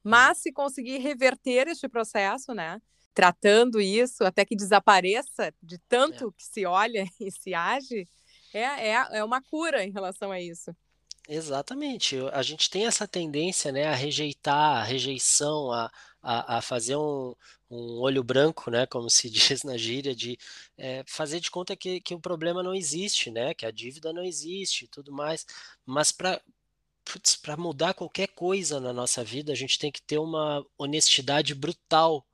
Mas 0.00 0.38
se 0.38 0.52
conseguir 0.52 0.98
reverter 0.98 1.66
este 1.66 1.88
processo, 1.88 2.54
né? 2.54 2.80
Tratando 3.12 3.80
isso 3.80 4.22
até 4.22 4.44
que 4.44 4.54
desapareça 4.54 5.52
de 5.60 5.78
tanto 5.88 6.28
é. 6.28 6.30
que 6.38 6.44
se 6.44 6.64
olha 6.64 7.04
e 7.18 7.32
se 7.32 7.52
age, 7.52 8.06
é, 8.54 8.90
é, 8.90 9.08
é 9.18 9.24
uma 9.24 9.42
cura 9.42 9.82
em 9.82 9.90
relação 9.90 10.30
a 10.30 10.40
isso. 10.40 10.70
Exatamente. 11.28 12.16
A 12.32 12.42
gente 12.42 12.70
tem 12.70 12.86
essa 12.86 13.06
tendência, 13.06 13.72
né, 13.72 13.86
a 13.86 13.94
rejeitar, 13.94 14.78
a 14.78 14.84
rejeição, 14.84 15.72
a, 15.72 15.90
a, 16.22 16.58
a 16.58 16.62
fazer 16.62 16.96
um, 16.96 17.34
um 17.68 17.98
olho 18.00 18.22
branco, 18.22 18.70
né, 18.70 18.86
como 18.86 19.10
se 19.10 19.28
diz 19.30 19.64
na 19.64 19.76
gíria, 19.76 20.14
de 20.14 20.38
é, 20.78 21.02
fazer 21.06 21.40
de 21.40 21.50
conta 21.50 21.74
que, 21.76 22.00
que 22.00 22.14
o 22.14 22.20
problema 22.20 22.62
não 22.62 22.74
existe, 22.74 23.30
né, 23.30 23.54
que 23.54 23.66
a 23.66 23.70
dívida 23.72 24.12
não 24.12 24.22
existe 24.24 24.84
e 24.84 24.88
tudo 24.88 25.12
mais. 25.12 25.44
Mas 25.84 26.12
para 26.12 26.40
para 27.40 27.56
mudar 27.56 27.94
qualquer 27.94 28.26
coisa 28.28 28.80
na 28.80 28.92
nossa 28.92 29.22
vida, 29.22 29.52
a 29.52 29.54
gente 29.54 29.78
tem 29.78 29.92
que 29.92 30.02
ter 30.02 30.18
uma 30.18 30.66
honestidade 30.76 31.54
brutal 31.54 32.26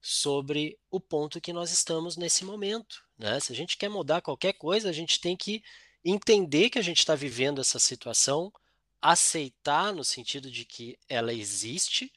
sobre 0.00 0.78
o 0.90 1.00
ponto 1.00 1.40
que 1.40 1.52
nós 1.52 1.72
estamos 1.72 2.16
nesse 2.16 2.44
momento. 2.44 3.02
Né? 3.18 3.40
Se 3.40 3.52
a 3.52 3.56
gente 3.56 3.76
quer 3.76 3.88
mudar 3.88 4.20
qualquer 4.22 4.52
coisa, 4.54 4.88
a 4.88 4.92
gente 4.92 5.20
tem 5.20 5.36
que 5.36 5.62
entender 6.04 6.70
que 6.70 6.78
a 6.78 6.82
gente 6.82 6.98
está 6.98 7.14
vivendo 7.14 7.60
essa 7.60 7.78
situação, 7.78 8.52
aceitar 9.00 9.92
no 9.92 10.04
sentido 10.04 10.50
de 10.50 10.64
que 10.64 10.98
ela 11.08 11.32
existe, 11.32 12.12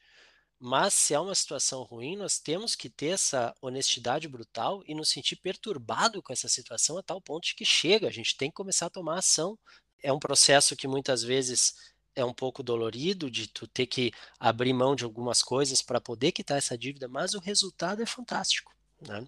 mas 0.58 0.94
se 0.94 1.12
é 1.12 1.20
uma 1.20 1.34
situação 1.34 1.82
ruim, 1.82 2.16
nós 2.16 2.38
temos 2.38 2.74
que 2.74 2.88
ter 2.88 3.08
essa 3.08 3.54
honestidade 3.60 4.26
brutal 4.26 4.82
e 4.86 4.94
nos 4.94 5.10
sentir 5.10 5.36
perturbado 5.36 6.22
com 6.22 6.32
essa 6.32 6.48
situação 6.48 6.96
a 6.96 7.02
tal 7.02 7.20
ponto 7.20 7.46
de 7.46 7.54
que 7.54 7.64
chega, 7.64 8.08
a 8.08 8.12
gente 8.12 8.36
tem 8.36 8.50
que 8.50 8.56
começar 8.56 8.86
a 8.86 8.90
tomar 8.90 9.18
ação. 9.18 9.58
É 10.02 10.12
um 10.12 10.18
processo 10.18 10.74
que 10.74 10.88
muitas 10.88 11.22
vezes 11.22 11.74
é 12.14 12.24
um 12.24 12.32
pouco 12.32 12.62
dolorido 12.62 13.30
de 13.30 13.46
tu 13.46 13.66
ter 13.66 13.86
que 13.86 14.12
abrir 14.40 14.72
mão 14.72 14.96
de 14.96 15.04
algumas 15.04 15.42
coisas 15.42 15.82
para 15.82 16.00
poder 16.00 16.32
quitar 16.32 16.56
essa 16.56 16.76
dívida, 16.76 17.06
mas 17.06 17.34
o 17.34 17.38
resultado 17.38 18.02
é 18.02 18.06
fantástico. 18.06 18.74
Né? 19.00 19.26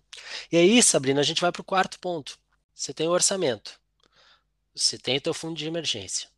E 0.51 0.57
aí, 0.57 0.83
Sabrina, 0.83 1.21
a 1.21 1.25
gente 1.25 1.43
vai 1.43 1.53
para 1.53 1.61
o 1.61 1.65
quarto 1.65 2.01
ponto. 2.01 2.39
Você 2.75 2.95
tem 2.95 3.07
o 3.07 3.13
orçamento. 3.13 3.79
Você 4.79 4.97
tem 4.97 5.17
o 5.17 5.21
teu 5.21 5.35
fundo 5.35 5.57
de 5.57 5.67
emergência. 5.67 6.29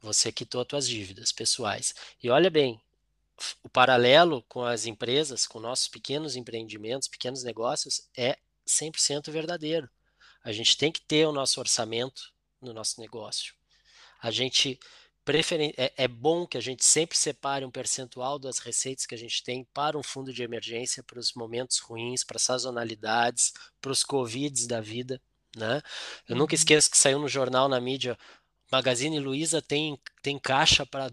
Você 0.00 0.30
quitou 0.30 0.60
as 0.60 0.66
tuas 0.66 0.88
dívidas 0.88 1.32
pessoais. 1.32 1.94
E 2.22 2.30
olha 2.30 2.50
bem, 2.50 2.80
o 3.62 3.68
paralelo 3.68 4.42
com 4.48 4.64
as 4.64 4.86
empresas, 4.86 5.46
com 5.46 5.58
nossos 5.60 5.88
pequenos 5.88 6.36
empreendimentos, 6.36 7.08
pequenos 7.08 7.42
negócios, 7.42 8.08
é 8.16 8.38
100% 8.66 9.30
verdadeiro. 9.30 9.90
A 10.44 10.52
gente 10.52 10.76
tem 10.76 10.90
que 10.92 11.00
ter 11.00 11.26
o 11.26 11.32
nosso 11.32 11.60
orçamento 11.60 12.32
no 12.60 12.72
nosso 12.72 13.00
negócio. 13.00 13.54
A 14.20 14.30
gente 14.30 14.78
preferen... 15.24 15.72
é, 15.76 15.92
é 15.96 16.08
bom 16.08 16.46
que 16.46 16.58
a 16.58 16.60
gente 16.60 16.84
sempre 16.84 17.16
separe 17.16 17.64
um 17.64 17.70
percentual 17.70 18.38
das 18.38 18.58
receitas 18.58 19.06
que 19.06 19.14
a 19.14 19.18
gente 19.18 19.42
tem 19.42 19.64
para 19.72 19.98
um 19.98 20.02
fundo 20.02 20.32
de 20.32 20.42
emergência, 20.42 21.02
para 21.02 21.18
os 21.18 21.32
momentos 21.32 21.78
ruins, 21.78 22.22
para 22.24 22.38
sazonalidades, 22.38 23.52
para 23.80 23.92
os 23.92 24.04
covids 24.04 24.66
da 24.66 24.80
vida. 24.80 25.20
Né? 25.56 25.82
Eu 26.28 26.34
uhum. 26.34 26.40
nunca 26.40 26.54
esqueço 26.54 26.90
que 26.90 26.98
saiu 26.98 27.18
no 27.18 27.28
jornal, 27.28 27.68
na 27.68 27.80
mídia, 27.80 28.18
Magazine 28.70 29.20
Luiza 29.20 29.60
tem, 29.60 29.98
tem 30.22 30.38
caixa 30.38 30.86
para 30.86 31.10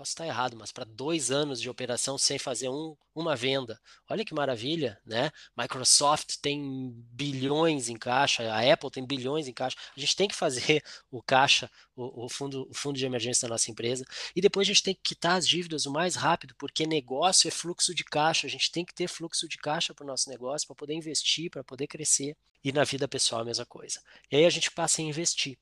posso 0.00 0.12
estar 0.12 0.26
errado, 0.26 0.56
mas 0.56 0.72
para 0.72 0.86
dois 0.86 1.30
anos 1.30 1.60
de 1.60 1.68
operação 1.68 2.16
sem 2.16 2.38
fazer 2.38 2.70
um, 2.70 2.96
uma 3.14 3.36
venda. 3.36 3.78
Olha 4.08 4.24
que 4.24 4.32
maravilha, 4.32 4.98
né? 5.04 5.30
Microsoft 5.54 6.36
tem 6.40 6.90
bilhões 7.12 7.90
em 7.90 7.98
caixa, 7.98 8.50
a 8.50 8.72
Apple 8.72 8.90
tem 8.90 9.04
bilhões 9.04 9.46
em 9.46 9.52
caixa. 9.52 9.76
A 9.94 10.00
gente 10.00 10.16
tem 10.16 10.26
que 10.26 10.34
fazer 10.34 10.82
o 11.12 11.22
caixa, 11.22 11.70
o, 11.94 12.24
o, 12.24 12.28
fundo, 12.30 12.66
o 12.70 12.72
fundo 12.72 12.96
de 12.96 13.04
emergência 13.04 13.46
da 13.46 13.52
nossa 13.52 13.70
empresa. 13.70 14.06
E 14.34 14.40
depois 14.40 14.66
a 14.66 14.72
gente 14.72 14.82
tem 14.82 14.94
que 14.94 15.02
quitar 15.02 15.36
as 15.36 15.46
dívidas 15.46 15.84
o 15.84 15.92
mais 15.92 16.14
rápido, 16.14 16.54
porque 16.56 16.86
negócio 16.86 17.46
é 17.46 17.50
fluxo 17.50 17.94
de 17.94 18.02
caixa. 18.02 18.46
A 18.46 18.50
gente 18.50 18.72
tem 18.72 18.86
que 18.86 18.94
ter 18.94 19.06
fluxo 19.06 19.46
de 19.46 19.58
caixa 19.58 19.92
para 19.92 20.04
o 20.04 20.06
nosso 20.06 20.30
negócio, 20.30 20.66
para 20.66 20.76
poder 20.76 20.94
investir, 20.94 21.50
para 21.50 21.62
poder 21.62 21.86
crescer. 21.86 22.34
E 22.64 22.72
na 22.72 22.84
vida 22.84 23.06
pessoal 23.06 23.42
a 23.42 23.44
mesma 23.44 23.66
coisa. 23.66 24.00
E 24.30 24.36
aí 24.36 24.46
a 24.46 24.50
gente 24.50 24.70
passa 24.70 25.02
a 25.02 25.04
investir. 25.04 25.58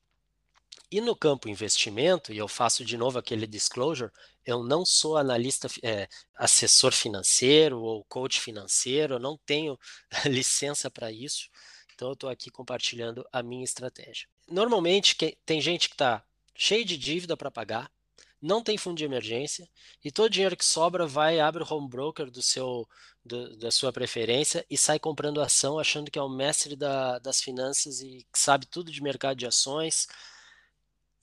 E 0.91 0.99
no 1.01 1.15
campo 1.15 1.49
investimento, 1.49 2.33
e 2.33 2.37
eu 2.37 2.47
faço 2.47 2.83
de 2.83 2.97
novo 2.97 3.19
aquele 3.19 3.45
disclosure, 3.45 4.11
eu 4.45 4.63
não 4.63 4.85
sou 4.85 5.17
analista, 5.17 5.67
é, 5.83 6.07
assessor 6.35 6.91
financeiro 6.91 7.79
ou 7.81 8.03
coach 8.05 8.41
financeiro, 8.41 9.15
eu 9.15 9.19
não 9.19 9.37
tenho 9.45 9.77
licença 10.25 10.89
para 10.89 11.11
isso, 11.11 11.49
então 11.93 12.09
eu 12.09 12.13
estou 12.13 12.29
aqui 12.29 12.49
compartilhando 12.49 13.25
a 13.31 13.43
minha 13.43 13.63
estratégia. 13.63 14.27
Normalmente 14.47 15.15
tem 15.45 15.61
gente 15.61 15.89
que 15.89 15.95
está 15.95 16.23
cheio 16.55 16.83
de 16.83 16.97
dívida 16.97 17.37
para 17.37 17.51
pagar, 17.51 17.91
não 18.41 18.63
tem 18.63 18.77
fundo 18.77 18.97
de 18.97 19.03
emergência 19.03 19.67
e 20.03 20.11
todo 20.11 20.29
dinheiro 20.29 20.55
que 20.55 20.63
sobra 20.63 21.05
vai 21.05 21.39
abre 21.39 21.61
o 21.61 21.73
home 21.73 21.89
broker 21.89 22.31
do 22.31 22.41
seu 22.41 22.87
do, 23.23 23.57
da 23.57 23.69
sua 23.69 23.91
preferência 23.91 24.65
e 24.69 24.77
sai 24.77 24.97
comprando 24.97 25.41
ação 25.41 25.77
achando 25.77 26.09
que 26.09 26.17
é 26.17 26.21
o 26.21 26.29
mestre 26.29 26.75
da, 26.75 27.19
das 27.19 27.41
finanças 27.41 27.99
e 27.99 28.25
sabe 28.33 28.65
tudo 28.65 28.91
de 28.91 29.03
mercado 29.03 29.37
de 29.37 29.45
ações 29.45 30.07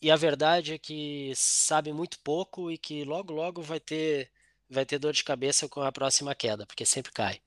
e 0.06 0.10
a 0.10 0.14
verdade 0.14 0.74
é 0.74 0.78
que 0.78 1.32
sabe 1.34 1.92
muito 1.92 2.20
pouco 2.20 2.70
e 2.70 2.78
que 2.78 3.04
logo 3.04 3.32
logo 3.32 3.60
vai 3.60 3.80
ter 3.80 4.30
vai 4.70 4.86
ter 4.86 5.00
dor 5.00 5.12
de 5.12 5.24
cabeça 5.24 5.68
com 5.68 5.80
a 5.82 5.90
próxima 5.90 6.32
queda, 6.32 6.64
porque 6.64 6.86
sempre 6.86 7.10
cai, 7.10 7.40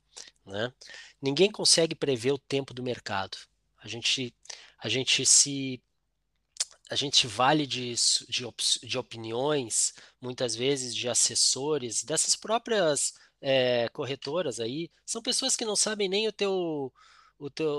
né? 0.45 0.74
Ninguém 1.22 1.50
consegue 1.50 1.95
prever 1.95 2.34
o 2.34 2.38
tempo 2.38 2.74
do 2.74 2.84
mercado. 2.84 3.38
A 3.82 3.88
gente 3.88 4.36
a 4.78 4.89
gente 4.89 5.26
se 5.26 5.82
a 6.89 6.95
gente 6.95 7.28
vale 7.28 7.65
de, 7.65 7.93
de, 8.28 8.45
de 8.84 8.98
opiniões, 8.98 9.93
muitas 10.19 10.54
vezes 10.54 10.93
de 10.93 11.08
assessores, 11.08 12.04
dessas 12.04 12.36
próprias 12.36 13.13
é, 13.39 13.88
corretoras 13.89 14.60
aí, 14.60 14.91
são 15.06 15.22
pessoas 15.22 15.56
que 15.56 15.63
não 15.63 15.78
sabem 15.78 16.10
nem 16.10 16.28
o 16.28 16.34
teu 16.34 16.91
o, 17.39 17.49
teu, 17.49 17.69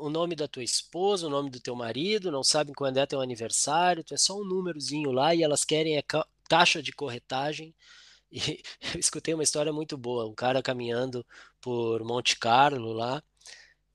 o 0.00 0.08
nome 0.10 0.34
da 0.34 0.48
tua 0.48 0.64
esposa, 0.64 1.26
o 1.26 1.30
nome 1.30 1.50
do 1.50 1.60
teu 1.60 1.76
marido, 1.76 2.30
não 2.32 2.42
sabem 2.42 2.74
quando 2.74 2.96
é 2.98 3.06
teu 3.06 3.20
aniversário, 3.20 4.02
tu 4.02 4.14
é 4.14 4.16
só 4.16 4.36
um 4.38 4.44
númerozinho 4.44 5.12
lá 5.12 5.34
e 5.34 5.42
elas 5.42 5.64
querem 5.64 5.98
a 5.98 6.04
taxa 6.48 6.82
de 6.82 6.92
corretagem. 6.92 7.74
E 8.32 8.62
eu 8.94 9.00
escutei 9.00 9.34
uma 9.34 9.42
história 9.42 9.72
muito 9.72 9.96
boa, 9.98 10.26
um 10.26 10.34
cara 10.34 10.62
caminhando 10.62 11.26
por 11.60 12.02
Monte 12.04 12.38
Carlo 12.38 12.92
lá, 12.92 13.22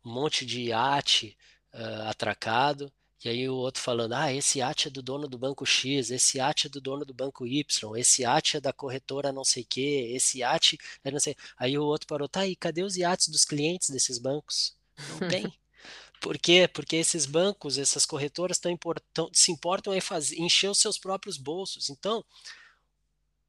um 0.06 0.12
monte 0.14 0.46
de 0.46 0.64
iate 0.70 1.38
uh, 1.74 2.10
atracado, 2.10 2.92
e 3.24 3.30
aí 3.30 3.50
o 3.50 3.56
outro 3.56 3.82
falando, 3.82 4.14
ah, 4.14 4.32
esse 4.34 4.60
iate 4.60 4.88
é 4.90 4.92
do 4.92 5.02
dono 5.02 5.28
do 5.28 5.38
banco 5.38 5.66
X, 5.66 6.12
esse 6.12 6.38
iate 6.38 6.68
é 6.68 6.70
do 6.70 6.80
dono 6.82 7.04
do 7.06 7.14
banco 7.14 7.48
Y, 7.48 7.98
esse 7.98 8.22
iate 8.22 8.58
é 8.58 8.62
da 8.62 8.72
corretora 8.74 9.32
não 9.32 9.44
sei 9.44 9.64
o 9.64 9.66
quê, 9.68 10.12
esse 10.16 10.40
iate 10.40 10.78
é 11.04 11.12
não 11.12 11.20
sei... 11.20 11.36
Aí 11.58 11.78
o 11.78 11.84
outro 11.84 12.08
parou, 12.08 12.30
tá 12.30 12.42
aí, 12.42 12.56
cadê 12.56 12.84
os 12.84 12.98
iates 12.98 13.30
dos 13.30 13.46
clientes 13.46 13.90
desses 13.90 14.20
bancos? 14.20 14.75
Não 15.10 15.28
tem. 15.28 15.52
Por 16.22 16.38
quê? 16.38 16.68
Porque 16.68 16.96
esses 16.96 17.26
bancos, 17.26 17.78
essas 17.78 18.06
corretoras 18.06 18.58
tão 18.58 18.72
importam, 18.72 19.30
se 19.32 19.52
importam 19.52 19.94
em 19.94 20.02
fazer, 20.02 20.40
encher 20.40 20.70
os 20.70 20.80
seus 20.80 20.98
próprios 20.98 21.38
bolsos. 21.38 21.90
Então, 21.90 22.26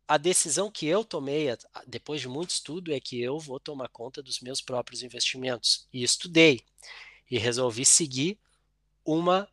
a 0.07 0.19
decisão 0.19 0.71
que 0.71 0.87
eu 0.87 1.05
tomei 1.05 1.47
depois 1.87 2.21
de 2.21 2.29
muito 2.29 2.51
estudo 2.51 2.93
é 2.93 3.01
que 3.01 3.21
eu 3.21 3.39
vou 3.39 3.59
tomar 3.59 3.89
conta 3.89 4.23
dos 4.23 4.41
meus 4.41 4.61
próprios 4.61 5.03
investimentos. 5.03 5.89
E 5.93 6.03
estudei 6.03 6.61
e 7.31 7.39
resolvi 7.39 7.85
seguir 7.85 8.39
uma 9.05 9.49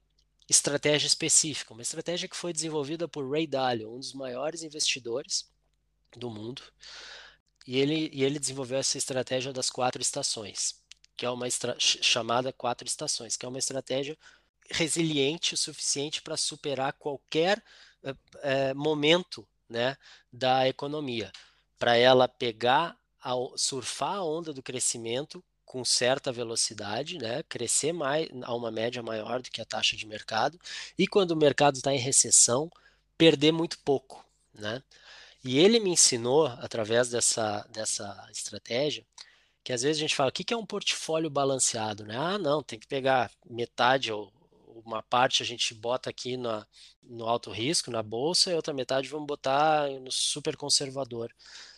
estratégia 0.49 1.07
específica, 1.07 1.73
uma 1.73 1.81
estratégia 1.81 2.27
que 2.27 2.35
foi 2.35 2.53
desenvolvida 2.53 3.07
por 3.07 3.29
Ray 3.29 3.47
Dalio, 3.47 3.93
um 3.93 3.99
dos 3.99 4.13
maiores 4.13 4.61
investidores 4.63 5.49
do 6.15 6.29
mundo. 6.29 6.61
E 7.65 7.77
ele, 7.77 8.09
e 8.13 8.23
ele 8.23 8.39
desenvolveu 8.39 8.77
essa 8.77 8.97
estratégia 8.97 9.53
das 9.53 9.69
quatro 9.69 10.01
estações, 10.01 10.82
que 11.15 11.25
é 11.25 11.29
uma 11.29 11.47
chamada 11.79 12.51
quatro 12.51 12.87
estações, 12.87 13.37
que 13.37 13.45
é 13.45 13.49
uma 13.49 13.59
estratégia 13.59 14.17
resiliente 14.69 15.53
o 15.53 15.57
suficiente 15.57 16.21
para 16.21 16.37
superar 16.37 16.93
qualquer 16.93 17.61
é, 18.41 18.73
momento 18.73 19.47
né, 19.69 19.97
da 20.31 20.67
economia, 20.67 21.31
para 21.79 21.95
ela 21.95 22.27
pegar, 22.27 22.97
a, 23.21 23.33
surfar 23.55 24.15
a 24.17 24.23
onda 24.23 24.53
do 24.53 24.61
crescimento 24.61 25.43
com 25.65 25.83
certa 25.83 26.31
velocidade, 26.31 27.17
né, 27.17 27.41
crescer 27.43 27.93
mais 27.93 28.29
a 28.43 28.53
uma 28.53 28.69
média 28.69 29.01
maior 29.01 29.41
do 29.41 29.49
que 29.49 29.61
a 29.61 29.65
taxa 29.65 29.95
de 29.95 30.05
mercado, 30.05 30.59
e 30.97 31.07
quando 31.07 31.31
o 31.31 31.35
mercado 31.35 31.75
está 31.75 31.93
em 31.93 31.97
recessão, 31.97 32.69
perder 33.17 33.51
muito 33.51 33.79
pouco, 33.79 34.23
né? 34.53 34.83
E 35.43 35.59
ele 35.59 35.79
me 35.79 35.89
ensinou 35.89 36.45
através 36.47 37.09
dessa 37.09 37.67
dessa 37.69 38.27
estratégia 38.31 39.05
que 39.63 39.71
às 39.71 39.81
vezes 39.81 39.97
a 39.97 40.01
gente 40.01 40.15
fala, 40.15 40.29
o 40.29 40.31
que 40.31 40.53
é 40.53 40.57
um 40.57 40.65
portfólio 40.65 41.29
balanceado, 41.29 42.05
né? 42.05 42.17
Ah, 42.17 42.37
não, 42.37 42.61
tem 42.61 42.77
que 42.77 42.87
pegar 42.87 43.31
metade 43.49 44.11
ou 44.11 44.31
uma 44.85 45.01
parte 45.01 45.41
a 45.41 45.45
gente 45.45 45.73
bota 45.73 46.09
aqui 46.09 46.35
na, 46.35 46.67
no 47.01 47.25
alto 47.25 47.51
risco, 47.51 47.91
na 47.91 48.03
bolsa, 48.03 48.51
e 48.51 48.55
outra 48.55 48.73
metade 48.73 49.07
vamos 49.07 49.27
botar 49.27 49.89
no 49.89 50.11
super 50.11 50.57
conservador. 50.57 51.33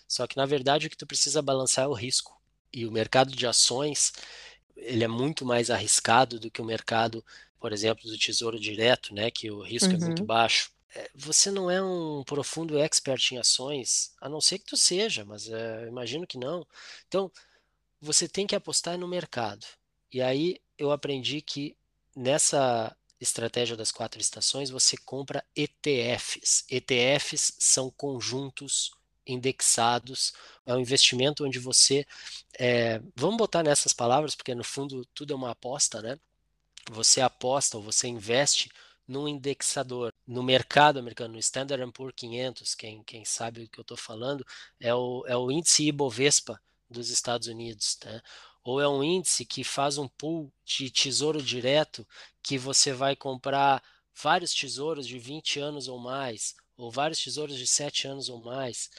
Só 0.08 0.26
que 0.26 0.38
na 0.38 0.45
verdade 0.45 0.88
o 0.88 0.89
que 0.89 0.98
tu 0.98 1.06
precisa 1.06 1.41
balancear 1.41 1.86
é 1.86 1.89
o 1.89 1.93
risco. 1.93 2.39
E 2.74 2.86
o 2.86 2.91
mercado 2.91 3.32
de 3.36 3.45
ações, 3.45 4.13
ele 4.76 5.04
é 5.04 5.08
muito 5.08 5.45
mais 5.45 5.69
arriscado 5.69 6.39
do 6.39 6.50
que 6.50 6.62
o 6.62 6.65
mercado, 6.65 7.24
por 7.60 7.71
exemplo, 7.71 8.10
do 8.10 8.17
tesouro 8.17 8.60
direto, 8.60 9.13
né, 9.13 9.30
que 9.30 9.52
o 9.52 9.62
risco 9.62 9.89
uhum. 9.89 9.95
é 9.95 10.06
muito 10.06 10.19
uhum. 10.19 10.26
baixo. 10.26 10.71
É, 10.93 11.10
você 11.13 11.52
não 11.52 11.69
é 11.69 11.82
um 11.84 12.24
profundo 12.24 12.80
expert 12.80 13.32
em 13.32 13.38
ações, 13.38 14.13
a 14.19 14.30
não 14.30 14.41
ser 14.41 14.60
que 14.60 14.65
tu 14.65 14.78
seja, 14.78 15.26
mas 15.26 15.50
é, 15.50 15.88
imagino 15.88 16.26
que 16.26 16.38
não. 16.38 16.65
Então, 17.08 17.32
você 18.01 18.27
tem 18.27 18.47
que 18.47 18.55
apostar 18.55 18.97
no 18.97 19.08
mercado. 19.08 19.65
E 20.12 20.21
aí 20.21 20.60
eu 20.77 20.91
aprendi 20.91 21.41
que 21.41 21.75
nessa 22.15 22.95
estratégia 23.19 23.75
das 23.75 23.91
quatro 23.91 24.19
estações, 24.19 24.69
você 24.69 24.97
compra 24.97 25.43
ETFs. 25.55 26.65
ETFs 26.69 27.53
são 27.60 27.89
conjuntos 27.91 28.91
indexados, 29.27 30.34
é 30.65 30.75
um 30.75 30.79
investimento 30.79 31.45
onde 31.45 31.58
você, 31.58 32.05
é, 32.60 33.01
vamos 33.15 33.38
botar 33.38 33.63
nessas 33.63 33.91
palavras, 33.91 34.36
porque 34.36 34.53
no 34.53 34.63
fundo 34.63 35.03
tudo 35.13 35.34
é 35.34 35.36
uma 35.36 35.51
aposta, 35.51 36.01
né? 36.01 36.19
Você 36.91 37.21
aposta 37.21 37.77
ou 37.77 37.84
você 37.84 38.08
investe 38.08 38.69
num 39.08 39.27
indexador. 39.27 40.13
No 40.27 40.43
mercado 40.43 40.99
americano, 40.99 41.34
no 41.34 41.39
Standard 41.39 41.91
Poor's 41.91 42.13
500, 42.15 42.75
quem, 42.75 43.03
quem 43.03 43.25
sabe 43.25 43.63
o 43.63 43.69
que 43.69 43.79
eu 43.79 43.84
estou 43.84 43.97
falando, 43.97 44.45
é 44.79 44.93
o, 44.93 45.23
é 45.27 45.36
o 45.36 45.51
índice 45.51 45.88
Ibovespa 45.88 46.62
dos 46.89 47.10
Estados 47.10 47.48
Unidos, 47.48 47.98
né? 48.04 48.21
ou 48.65 48.82
é 48.82 48.88
um 48.88 49.04
índice 49.04 49.45
que 49.45 49.63
faz 49.63 50.00
um 50.00 50.08
pool 50.08 50.52
de 50.65 50.89
tesouro 50.89 51.41
direto 51.41 52.06
que 52.41 52.58
você 52.58 52.91
vai 52.91 53.15
comprar 53.15 53.84
vários 54.15 54.54
tesouros 54.54 55.08
de 55.08 55.19
20 55.19 55.60
anos 55.60 55.88
ou 55.88 56.00
mais, 56.00 56.56
ou 56.76 56.91
vários 56.91 57.24
tesouros 57.24 57.58
de 57.58 57.67
7 57.67 58.08
anos 58.08 58.28
ou 58.28 58.43
mais. 58.43 58.89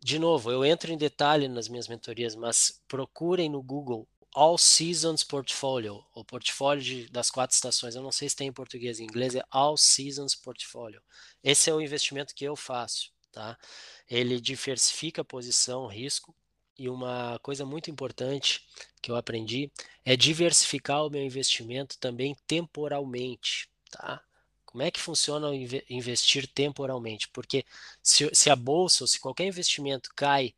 De 0.00 0.18
novo, 0.18 0.50
eu 0.50 0.64
entro 0.64 0.92
em 0.92 0.96
detalhe 0.96 1.48
nas 1.48 1.66
minhas 1.66 1.88
mentorias, 1.88 2.36
mas 2.36 2.80
procurem 2.86 3.48
no 3.48 3.62
Google 3.62 4.06
All 4.32 4.58
Seasons 4.58 5.24
Portfolio, 5.24 6.04
o 6.14 6.24
portfólio 6.24 6.82
de, 6.82 7.08
das 7.08 7.30
quatro 7.30 7.54
estações. 7.54 7.96
Eu 7.96 8.02
não 8.02 8.12
sei 8.12 8.28
se 8.28 8.36
tem 8.36 8.48
em 8.48 8.52
português, 8.52 9.00
em 9.00 9.04
inglês 9.04 9.34
é 9.34 9.42
All 9.50 9.76
Seasons 9.76 10.36
Portfolio. 10.36 11.02
Esse 11.42 11.68
é 11.68 11.74
o 11.74 11.80
investimento 11.80 12.34
que 12.34 12.44
eu 12.44 12.54
faço, 12.54 13.12
tá? 13.32 13.58
Ele 14.08 14.40
diversifica 14.40 15.22
a 15.22 15.24
posição, 15.24 15.86
risco, 15.86 16.34
e 16.78 16.88
uma 16.88 17.38
coisa 17.40 17.64
muito 17.64 17.90
importante 17.90 18.66
que 19.00 19.10
eu 19.10 19.16
aprendi 19.16 19.70
é 20.04 20.16
diversificar 20.16 21.04
o 21.04 21.10
meu 21.10 21.22
investimento 21.22 21.98
também 21.98 22.36
temporalmente, 22.46 23.68
tá? 23.90 24.22
Como 24.64 24.82
é 24.82 24.90
que 24.90 25.00
funciona 25.00 25.50
investir 25.88 26.48
temporalmente? 26.48 27.28
Porque 27.28 27.64
se, 28.02 28.28
se 28.34 28.50
a 28.50 28.56
bolsa 28.56 29.04
ou 29.04 29.08
se 29.08 29.20
qualquer 29.20 29.46
investimento 29.46 30.10
cai 30.16 30.52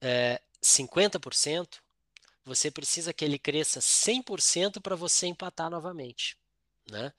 é, 0.00 0.40
50%, 0.62 1.80
você 2.44 2.70
precisa 2.70 3.12
que 3.12 3.24
ele 3.24 3.38
cresça 3.38 3.80
100% 3.80 4.80
para 4.80 4.94
você 4.94 5.26
empatar 5.26 5.68
novamente, 5.70 6.36
né? 6.88 7.12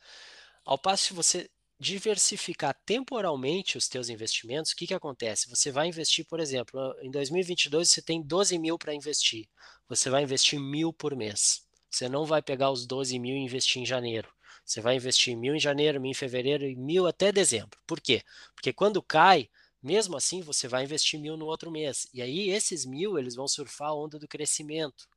Ao 0.64 0.78
passo 0.78 1.10
que 1.10 1.14
você 1.14 1.50
diversificar 1.80 2.74
temporalmente 2.86 3.78
os 3.78 3.88
teus 3.88 4.10
investimentos, 4.10 4.72
o 4.72 4.76
que, 4.76 4.88
que 4.88 4.94
acontece? 4.94 5.50
Você 5.50 5.72
vai 5.72 5.88
investir, 5.88 6.26
por 6.26 6.40
exemplo, 6.40 6.80
em 7.02 7.12
2022 7.12 7.90
você 7.90 8.02
tem 8.02 8.22
12 8.22 8.58
mil 8.58 8.78
para 8.78 8.94
investir, 8.94 9.48
você 9.88 10.10
vai 10.10 10.24
investir 10.24 10.60
mil 10.60 10.94
por 10.94 11.16
mês. 11.16 11.66
Você 11.90 12.10
não 12.10 12.26
vai 12.26 12.42
pegar 12.42 12.72
os 12.72 12.86
12 12.86 13.18
mil 13.20 13.36
e 13.36 13.40
investir 13.40 13.82
em 13.82 13.86
janeiro. 13.86 14.30
Você 14.66 14.82
vai 14.82 14.96
investir 14.96 15.36
mil 15.38 15.56
em 15.56 15.60
janeiro, 15.60 16.02
mil 16.02 16.12
em 16.12 16.14
fevereiro 16.14 16.66
e 16.66 16.76
mil 16.76 17.08
até 17.08 17.32
dezembro. 17.32 17.80
Por 17.86 18.02
quê? 18.02 18.24
Porque 18.56 18.74
quando 18.74 19.02
cai, 19.02 19.50
mesmo 19.82 20.18
assim, 20.18 20.42
você 20.42 20.68
vai 20.68 20.84
investir 20.84 21.20
mil 21.20 21.38
no 21.38 21.46
outro 21.46 21.70
mês. 21.72 22.08
E 22.14 22.22
aí, 22.22 22.50
esses 22.50 22.86
mil, 22.86 23.20
eles 23.20 23.36
vão 23.36 23.48
surfar 23.48 23.90
a 23.90 23.96
onda 23.96 24.18
do 24.18 24.28
crescimento. 24.28 25.08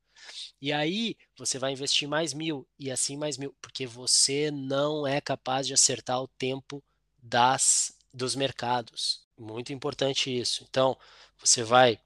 E 0.61 0.73
aí 0.73 1.17
você 1.37 1.59
vai 1.59 1.73
investir 1.73 2.09
mais 2.09 2.33
mil 2.35 2.67
e 2.79 2.91
assim 2.91 3.17
mais 3.17 3.37
mil, 3.37 3.55
porque 3.61 3.87
você 3.87 4.51
não 4.51 5.07
é 5.07 5.21
capaz 5.21 5.67
de 5.67 5.75
acertar 5.75 6.21
o 6.23 6.29
tempo 6.29 6.83
das 7.23 7.97
dos 8.13 8.35
mercados. 8.35 9.23
Muito 9.39 9.73
importante 9.73 10.37
isso. 10.37 10.67
Então, 10.69 10.97
você 11.39 11.63
vai 11.63 11.99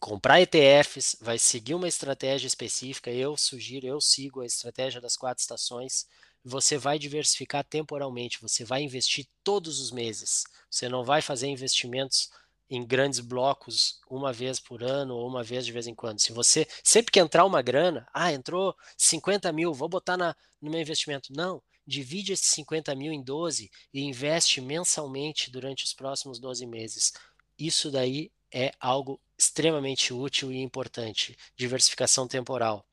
comprar 0.00 0.40
ETFs, 0.40 1.16
vai 1.20 1.38
seguir 1.38 1.74
uma 1.74 1.88
estratégia 1.88 2.46
específica. 2.46 3.10
Eu 3.10 3.36
sugiro, 3.36 3.86
eu 3.86 4.00
sigo 4.00 4.40
a 4.40 4.46
estratégia 4.46 5.00
das 5.00 5.16
quatro 5.16 5.40
estações. 5.42 6.06
Você 6.44 6.76
vai 6.76 6.98
diversificar 6.98 7.64
temporalmente, 7.64 8.40
você 8.40 8.64
vai 8.64 8.82
investir 8.82 9.26
todos 9.42 9.80
os 9.80 9.90
meses. 9.90 10.44
Você 10.70 10.88
não 10.88 11.04
vai 11.04 11.22
fazer 11.22 11.48
investimentos 11.48 12.30
em 12.68 12.84
grandes 12.84 13.20
blocos 13.20 14.00
uma 14.08 14.32
vez 14.32 14.58
por 14.58 14.82
ano 14.82 15.16
ou 15.16 15.28
uma 15.28 15.42
vez 15.42 15.64
de 15.66 15.72
vez 15.72 15.86
em 15.86 15.94
quando. 15.94 16.20
Se 16.20 16.32
você 16.32 16.66
sempre 16.82 17.12
que 17.12 17.20
entrar 17.20 17.44
uma 17.44 17.62
grana, 17.62 18.06
ah, 18.12 18.32
entrou 18.32 18.74
50 18.96 19.52
mil, 19.52 19.72
vou 19.72 19.88
botar 19.88 20.16
na, 20.16 20.34
no 20.60 20.70
meu 20.70 20.80
investimento. 20.80 21.32
Não, 21.32 21.62
divide 21.86 22.32
esses 22.32 22.48
50 22.48 22.94
mil 22.94 23.12
em 23.12 23.22
12 23.22 23.70
e 23.92 24.02
investe 24.02 24.60
mensalmente 24.60 25.50
durante 25.50 25.84
os 25.84 25.92
próximos 25.92 26.38
12 26.38 26.66
meses. 26.66 27.12
Isso 27.58 27.90
daí 27.90 28.32
é 28.52 28.72
algo 28.80 29.20
extremamente 29.36 30.12
útil 30.12 30.52
e 30.52 30.60
importante. 30.60 31.36
Diversificação 31.56 32.26
temporal. 32.26 32.86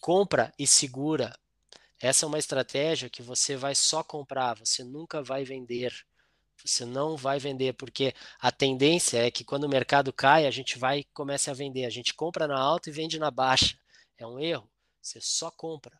Compra 0.00 0.52
e 0.58 0.66
segura. 0.66 1.36
Essa 1.98 2.26
é 2.26 2.28
uma 2.28 2.38
estratégia 2.38 3.08
que 3.08 3.22
você 3.22 3.56
vai 3.56 3.74
só 3.74 4.02
comprar, 4.02 4.58
você 4.58 4.84
nunca 4.84 5.22
vai 5.22 5.44
vender 5.44 5.92
você 6.66 6.84
não 6.84 7.16
vai 7.16 7.38
vender, 7.38 7.74
porque 7.74 8.14
a 8.38 8.50
tendência 8.50 9.18
é 9.18 9.30
que 9.30 9.44
quando 9.44 9.64
o 9.64 9.68
mercado 9.68 10.12
cai, 10.12 10.46
a 10.46 10.50
gente 10.50 10.78
vai 10.78 11.00
e 11.00 11.04
comece 11.14 11.50
a 11.50 11.54
vender. 11.54 11.84
A 11.84 11.90
gente 11.90 12.14
compra 12.14 12.46
na 12.46 12.58
alta 12.58 12.90
e 12.90 12.92
vende 12.92 13.18
na 13.18 13.30
baixa. 13.30 13.78
É 14.18 14.26
um 14.26 14.38
erro. 14.38 14.68
Você 15.00 15.20
só 15.20 15.50
compra. 15.50 15.98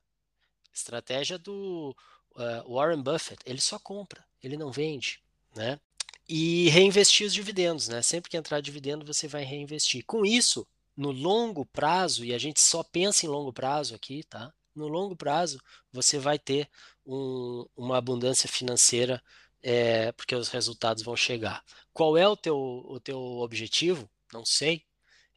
Estratégia 0.72 1.38
do 1.38 1.96
uh, 2.32 2.74
Warren 2.74 3.02
Buffett, 3.02 3.40
ele 3.46 3.60
só 3.60 3.78
compra, 3.78 4.24
ele 4.42 4.56
não 4.56 4.70
vende, 4.70 5.22
né? 5.54 5.80
e 6.28 6.68
reinvestir 6.70 7.26
os 7.26 7.32
dividendos, 7.32 7.88
né? 7.88 8.02
Sempre 8.02 8.30
que 8.30 8.36
entrar 8.36 8.60
dividendo, 8.60 9.04
você 9.04 9.28
vai 9.28 9.44
reinvestir. 9.44 10.04
Com 10.04 10.24
isso, 10.24 10.66
no 10.96 11.12
longo 11.12 11.64
prazo, 11.64 12.24
e 12.24 12.34
a 12.34 12.38
gente 12.38 12.60
só 12.60 12.82
pensa 12.82 13.26
em 13.26 13.28
longo 13.28 13.52
prazo 13.52 13.94
aqui, 13.94 14.24
tá? 14.24 14.52
No 14.74 14.88
longo 14.88 15.16
prazo, 15.16 15.60
você 15.92 16.18
vai 16.18 16.38
ter 16.38 16.68
um, 17.06 17.64
uma 17.76 17.96
abundância 17.98 18.48
financeira, 18.48 19.22
é, 19.62 20.12
porque 20.12 20.34
os 20.34 20.48
resultados 20.48 21.02
vão 21.02 21.16
chegar. 21.16 21.62
Qual 21.92 22.16
é 22.16 22.28
o 22.28 22.36
teu, 22.36 22.56
o 22.56 23.00
teu 23.00 23.18
objetivo? 23.18 24.08
Não 24.32 24.44
sei. 24.44 24.82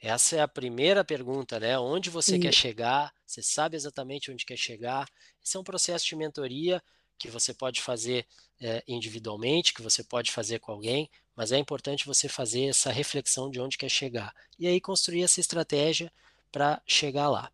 Essa 0.02 0.38
é 0.38 0.40
a 0.40 0.48
primeira 0.48 1.04
pergunta, 1.04 1.60
né? 1.60 1.78
Onde 1.78 2.10
você 2.10 2.38
e... 2.38 2.40
quer 2.40 2.54
chegar? 2.54 3.14
Você 3.26 3.42
sabe 3.42 3.76
exatamente 3.76 4.32
onde 4.32 4.46
quer 4.46 4.58
chegar? 4.58 5.08
Esse 5.44 5.58
é 5.58 5.60
um 5.60 5.64
processo 5.64 6.06
de 6.06 6.16
mentoria 6.16 6.82
que 7.18 7.30
você 7.30 7.54
pode 7.54 7.82
fazer 7.82 8.26
é, 8.62 8.82
individualmente, 8.88 9.74
que 9.74 9.82
você 9.82 10.04
pode 10.04 10.32
fazer 10.32 10.60
com 10.60 10.72
alguém, 10.72 11.10
mas 11.36 11.52
é 11.52 11.58
importante 11.58 12.06
você 12.06 12.30
fazer 12.30 12.66
essa 12.66 12.92
reflexão 12.92 13.50
de 13.50 13.60
onde 13.60 13.78
quer 13.78 13.90
chegar. 13.90 14.34
E 14.58 14.68
aí 14.68 14.80
construir 14.80 15.24
essa 15.24 15.40
estratégia 15.40 16.12
para 16.52 16.82
chegar 16.86 17.30
lá. 17.30 17.52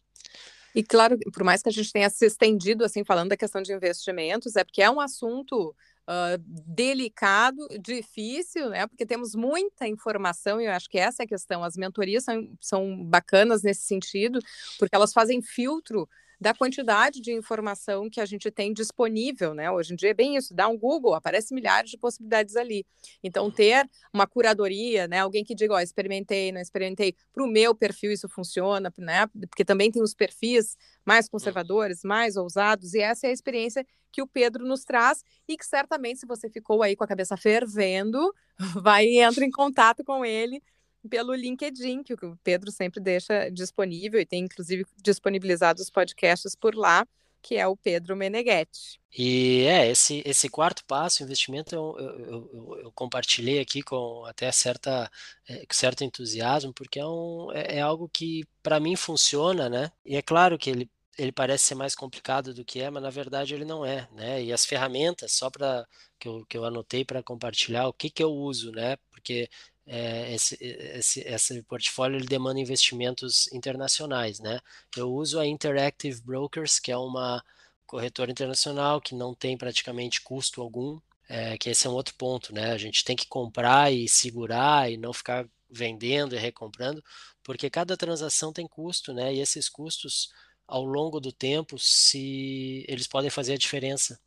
E 0.73 0.83
claro, 0.83 1.17
por 1.33 1.43
mais 1.43 1.63
que 1.63 1.69
a 1.69 1.71
gente 1.71 1.91
tenha 1.91 2.09
se 2.09 2.25
estendido 2.25 2.83
assim 2.83 3.03
falando 3.03 3.29
da 3.29 3.37
questão 3.37 3.61
de 3.61 3.73
investimentos, 3.73 4.55
é 4.55 4.63
porque 4.63 4.81
é 4.81 4.89
um 4.89 4.99
assunto 4.99 5.75
uh, 6.07 6.37
delicado, 6.47 7.67
difícil, 7.81 8.69
né? 8.69 8.87
Porque 8.87 9.05
temos 9.05 9.35
muita 9.35 9.87
informação 9.87 10.61
e 10.61 10.65
eu 10.65 10.71
acho 10.71 10.89
que 10.89 10.97
essa 10.97 11.23
é 11.23 11.25
a 11.25 11.27
questão. 11.27 11.63
As 11.63 11.75
mentorias 11.75 12.23
são, 12.23 12.49
são 12.59 13.03
bacanas 13.03 13.63
nesse 13.63 13.83
sentido, 13.83 14.39
porque 14.79 14.95
elas 14.95 15.13
fazem 15.13 15.41
filtro 15.41 16.07
da 16.39 16.53
quantidade 16.53 17.21
de 17.21 17.31
informação 17.31 18.09
que 18.09 18.19
a 18.19 18.25
gente 18.25 18.49
tem 18.51 18.73
disponível, 18.73 19.53
né? 19.53 19.69
Hoje 19.71 19.93
em 19.93 19.95
dia 19.95 20.11
é 20.11 20.13
bem 20.13 20.35
isso, 20.35 20.53
dá 20.53 20.67
um 20.67 20.77
Google, 20.77 21.13
aparece 21.13 21.53
milhares 21.53 21.91
de 21.91 21.97
possibilidades 21.97 22.55
ali. 22.55 22.85
Então, 23.23 23.49
ter 23.51 23.89
uma 24.13 24.27
curadoria, 24.27 25.07
né? 25.07 25.19
Alguém 25.19 25.43
que 25.43 25.55
diga, 25.55 25.73
ó, 25.73 25.79
experimentei, 25.79 26.51
não 26.51 26.61
experimentei, 26.61 27.15
para 27.33 27.43
o 27.43 27.47
meu 27.47 27.73
perfil 27.73 28.11
isso 28.11 28.27
funciona, 28.29 28.91
né? 28.97 29.27
Porque 29.49 29.65
também 29.65 29.91
tem 29.91 30.01
os 30.01 30.13
perfis 30.13 30.77
mais 31.05 31.29
conservadores, 31.29 32.01
mais 32.03 32.35
ousados, 32.35 32.93
e 32.93 32.99
essa 32.99 33.27
é 33.27 33.29
a 33.29 33.33
experiência 33.33 33.85
que 34.11 34.21
o 34.21 34.27
Pedro 34.27 34.65
nos 34.65 34.85
traz 34.85 35.23
e 35.47 35.57
que 35.57 35.65
certamente, 35.65 36.21
se 36.21 36.25
você 36.25 36.49
ficou 36.49 36.81
aí 36.81 36.95
com 36.95 37.03
a 37.03 37.07
cabeça 37.07 37.35
fervendo, 37.35 38.33
vai 38.81 39.05
e 39.05 39.19
entra 39.19 39.43
em 39.43 39.51
contato 39.51 40.03
com 40.05 40.23
ele 40.23 40.61
pelo 41.07 41.33
LinkedIn, 41.33 42.03
que 42.03 42.13
o 42.13 42.37
Pedro 42.43 42.71
sempre 42.71 42.99
deixa 42.99 43.49
disponível 43.49 44.19
e 44.19 44.25
tem 44.25 44.43
inclusive 44.43 44.85
disponibilizado 45.01 45.81
os 45.81 45.89
podcasts 45.89 46.55
por 46.55 46.75
lá, 46.75 47.05
que 47.45 47.57
é 47.57 47.67
o 47.67 47.77
Pedro 47.77 48.15
Meneghetti. 48.15 48.99
E 49.15 49.65
é, 49.67 49.87
esse, 49.89 50.23
esse 50.25 50.49
quarto 50.49 50.83
passo, 50.85 51.21
investimento, 51.21 51.75
eu, 51.75 51.95
eu, 51.99 52.19
eu, 52.19 52.79
eu 52.85 52.91
compartilhei 52.91 53.59
aqui 53.59 53.83
com 53.83 54.25
até 54.25 54.51
certa, 54.51 55.09
é, 55.47 55.63
certo 55.71 56.03
entusiasmo, 56.03 56.73
porque 56.73 56.99
é, 56.99 57.05
um, 57.05 57.51
é, 57.53 57.77
é 57.77 57.81
algo 57.81 58.09
que 58.09 58.43
para 58.63 58.79
mim 58.79 58.95
funciona, 58.95 59.69
né? 59.69 59.91
E 60.03 60.15
é 60.15 60.23
claro 60.23 60.57
que 60.57 60.71
ele, 60.71 60.89
ele 61.19 61.31
parece 61.31 61.65
ser 61.65 61.75
mais 61.75 61.93
complicado 61.93 62.51
do 62.51 62.65
que 62.65 62.81
é, 62.81 62.89
mas 62.89 63.03
na 63.03 63.11
verdade 63.11 63.53
ele 63.53 63.63
não 63.63 63.85
é, 63.85 64.09
né? 64.11 64.43
E 64.43 64.51
as 64.51 64.65
ferramentas, 64.65 65.31
só 65.33 65.49
para 65.51 65.87
que 66.19 66.27
eu, 66.27 66.45
que 66.47 66.57
eu 66.57 66.65
anotei 66.65 67.05
para 67.05 67.21
compartilhar, 67.21 67.87
o 67.87 67.93
que, 67.93 68.09
que 68.09 68.23
eu 68.23 68.31
uso, 68.31 68.71
né? 68.71 68.97
Porque 69.11 69.49
é, 69.87 70.33
esse, 70.33 70.57
esse, 70.61 71.19
esse 71.21 71.61
portfólio 71.63 72.17
ele 72.17 72.25
demanda 72.25 72.59
investimentos 72.59 73.51
internacionais, 73.53 74.39
né? 74.39 74.59
Eu 74.97 75.11
uso 75.11 75.39
a 75.39 75.45
Interactive 75.45 76.21
Brokers, 76.21 76.79
que 76.79 76.91
é 76.91 76.97
uma 76.97 77.43
corretora 77.85 78.31
internacional 78.31 78.99
que 78.99 79.13
não 79.13 79.35
tem 79.35 79.57
praticamente 79.57 80.21
custo 80.21 80.61
algum, 80.61 80.99
é, 81.29 81.57
que 81.57 81.69
esse 81.69 81.85
é 81.87 81.89
um 81.89 81.93
outro 81.93 82.15
ponto, 82.15 82.53
né? 82.53 82.71
A 82.71 82.77
gente 82.77 83.03
tem 83.03 83.15
que 83.15 83.27
comprar 83.27 83.93
e 83.93 84.09
segurar 84.09 84.91
e 84.91 84.97
não 84.97 85.13
ficar 85.13 85.47
vendendo 85.69 86.35
e 86.35 86.39
recomprando, 86.39 87.03
porque 87.43 87.69
cada 87.69 87.95
transação 87.97 88.51
tem 88.51 88.67
custo, 88.67 89.13
né? 89.13 89.33
E 89.33 89.39
esses 89.39 89.69
custos, 89.69 90.31
ao 90.67 90.83
longo 90.83 91.19
do 91.19 91.31
tempo, 91.31 91.77
se 91.77 92.85
eles 92.87 93.07
podem 93.07 93.29
fazer 93.29 93.53
a 93.53 93.57
diferença 93.57 94.19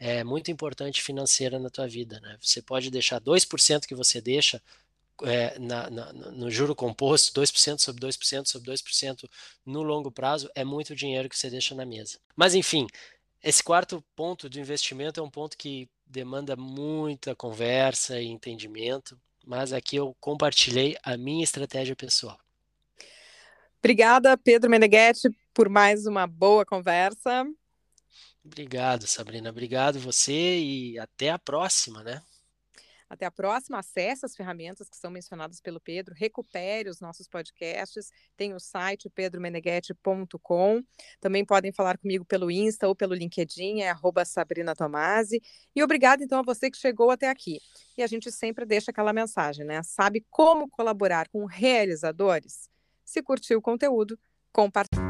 é 0.00 0.24
muito 0.24 0.50
importante 0.50 1.02
financeira 1.02 1.58
na 1.58 1.68
tua 1.68 1.86
vida, 1.86 2.18
né? 2.20 2.38
Você 2.40 2.62
pode 2.62 2.90
deixar 2.90 3.20
2% 3.20 3.86
que 3.86 3.94
você 3.94 4.18
deixa 4.18 4.62
é, 5.24 5.58
na, 5.58 5.90
na, 5.90 6.12
no 6.12 6.50
juro 6.50 6.74
composto, 6.74 7.38
2% 7.38 7.78
sobre 7.78 8.00
2% 8.00 8.46
sobre 8.46 8.70
2% 8.70 9.28
no 9.64 9.82
longo 9.82 10.10
prazo, 10.10 10.50
é 10.54 10.64
muito 10.64 10.94
dinheiro 10.94 11.28
que 11.28 11.38
você 11.38 11.50
deixa 11.50 11.74
na 11.74 11.84
mesa. 11.84 12.18
Mas, 12.36 12.54
enfim, 12.54 12.86
esse 13.42 13.62
quarto 13.62 14.04
ponto 14.14 14.48
do 14.48 14.58
investimento 14.58 15.20
é 15.20 15.22
um 15.22 15.30
ponto 15.30 15.56
que 15.56 15.88
demanda 16.06 16.56
muita 16.56 17.34
conversa 17.34 18.20
e 18.20 18.26
entendimento, 18.26 19.18
mas 19.46 19.72
aqui 19.72 19.96
eu 19.96 20.14
compartilhei 20.20 20.96
a 21.02 21.16
minha 21.16 21.44
estratégia 21.44 21.96
pessoal. 21.96 22.38
Obrigada, 23.78 24.36
Pedro 24.36 24.68
Meneghetti, 24.68 25.30
por 25.54 25.68
mais 25.68 26.06
uma 26.06 26.26
boa 26.26 26.66
conversa. 26.66 27.46
Obrigado, 28.44 29.06
Sabrina. 29.06 29.50
Obrigado 29.50 29.98
você 29.98 30.58
e 30.58 30.98
até 30.98 31.30
a 31.30 31.38
próxima, 31.38 32.02
né? 32.02 32.22
Até 33.10 33.26
a 33.26 33.30
próxima. 33.30 33.80
Acesse 33.80 34.24
as 34.24 34.36
ferramentas 34.36 34.88
que 34.88 34.96
são 34.96 35.10
mencionadas 35.10 35.60
pelo 35.60 35.80
Pedro, 35.80 36.14
recupere 36.16 36.88
os 36.88 37.00
nossos 37.00 37.26
podcasts. 37.26 38.12
Tem 38.36 38.54
o 38.54 38.60
site 38.60 39.10
pedromeneghetti.com. 39.10 40.82
Também 41.20 41.44
podem 41.44 41.72
falar 41.72 41.98
comigo 41.98 42.24
pelo 42.24 42.52
Insta 42.52 42.86
ou 42.86 42.94
pelo 42.94 43.12
LinkedIn, 43.12 43.80
é 43.80 43.92
Sabrina 44.24 44.76
Tomasi. 44.76 45.42
E 45.74 45.82
obrigado, 45.82 46.22
então, 46.22 46.38
a 46.38 46.42
você 46.42 46.70
que 46.70 46.78
chegou 46.78 47.10
até 47.10 47.28
aqui. 47.28 47.58
E 47.98 48.02
a 48.02 48.06
gente 48.06 48.30
sempre 48.30 48.64
deixa 48.64 48.92
aquela 48.92 49.12
mensagem, 49.12 49.66
né? 49.66 49.82
Sabe 49.82 50.24
como 50.30 50.68
colaborar 50.68 51.28
com 51.28 51.44
realizadores? 51.46 52.70
Se 53.04 53.20
curtiu 53.20 53.58
o 53.58 53.62
conteúdo, 53.62 54.16
compartilhe. 54.52 55.09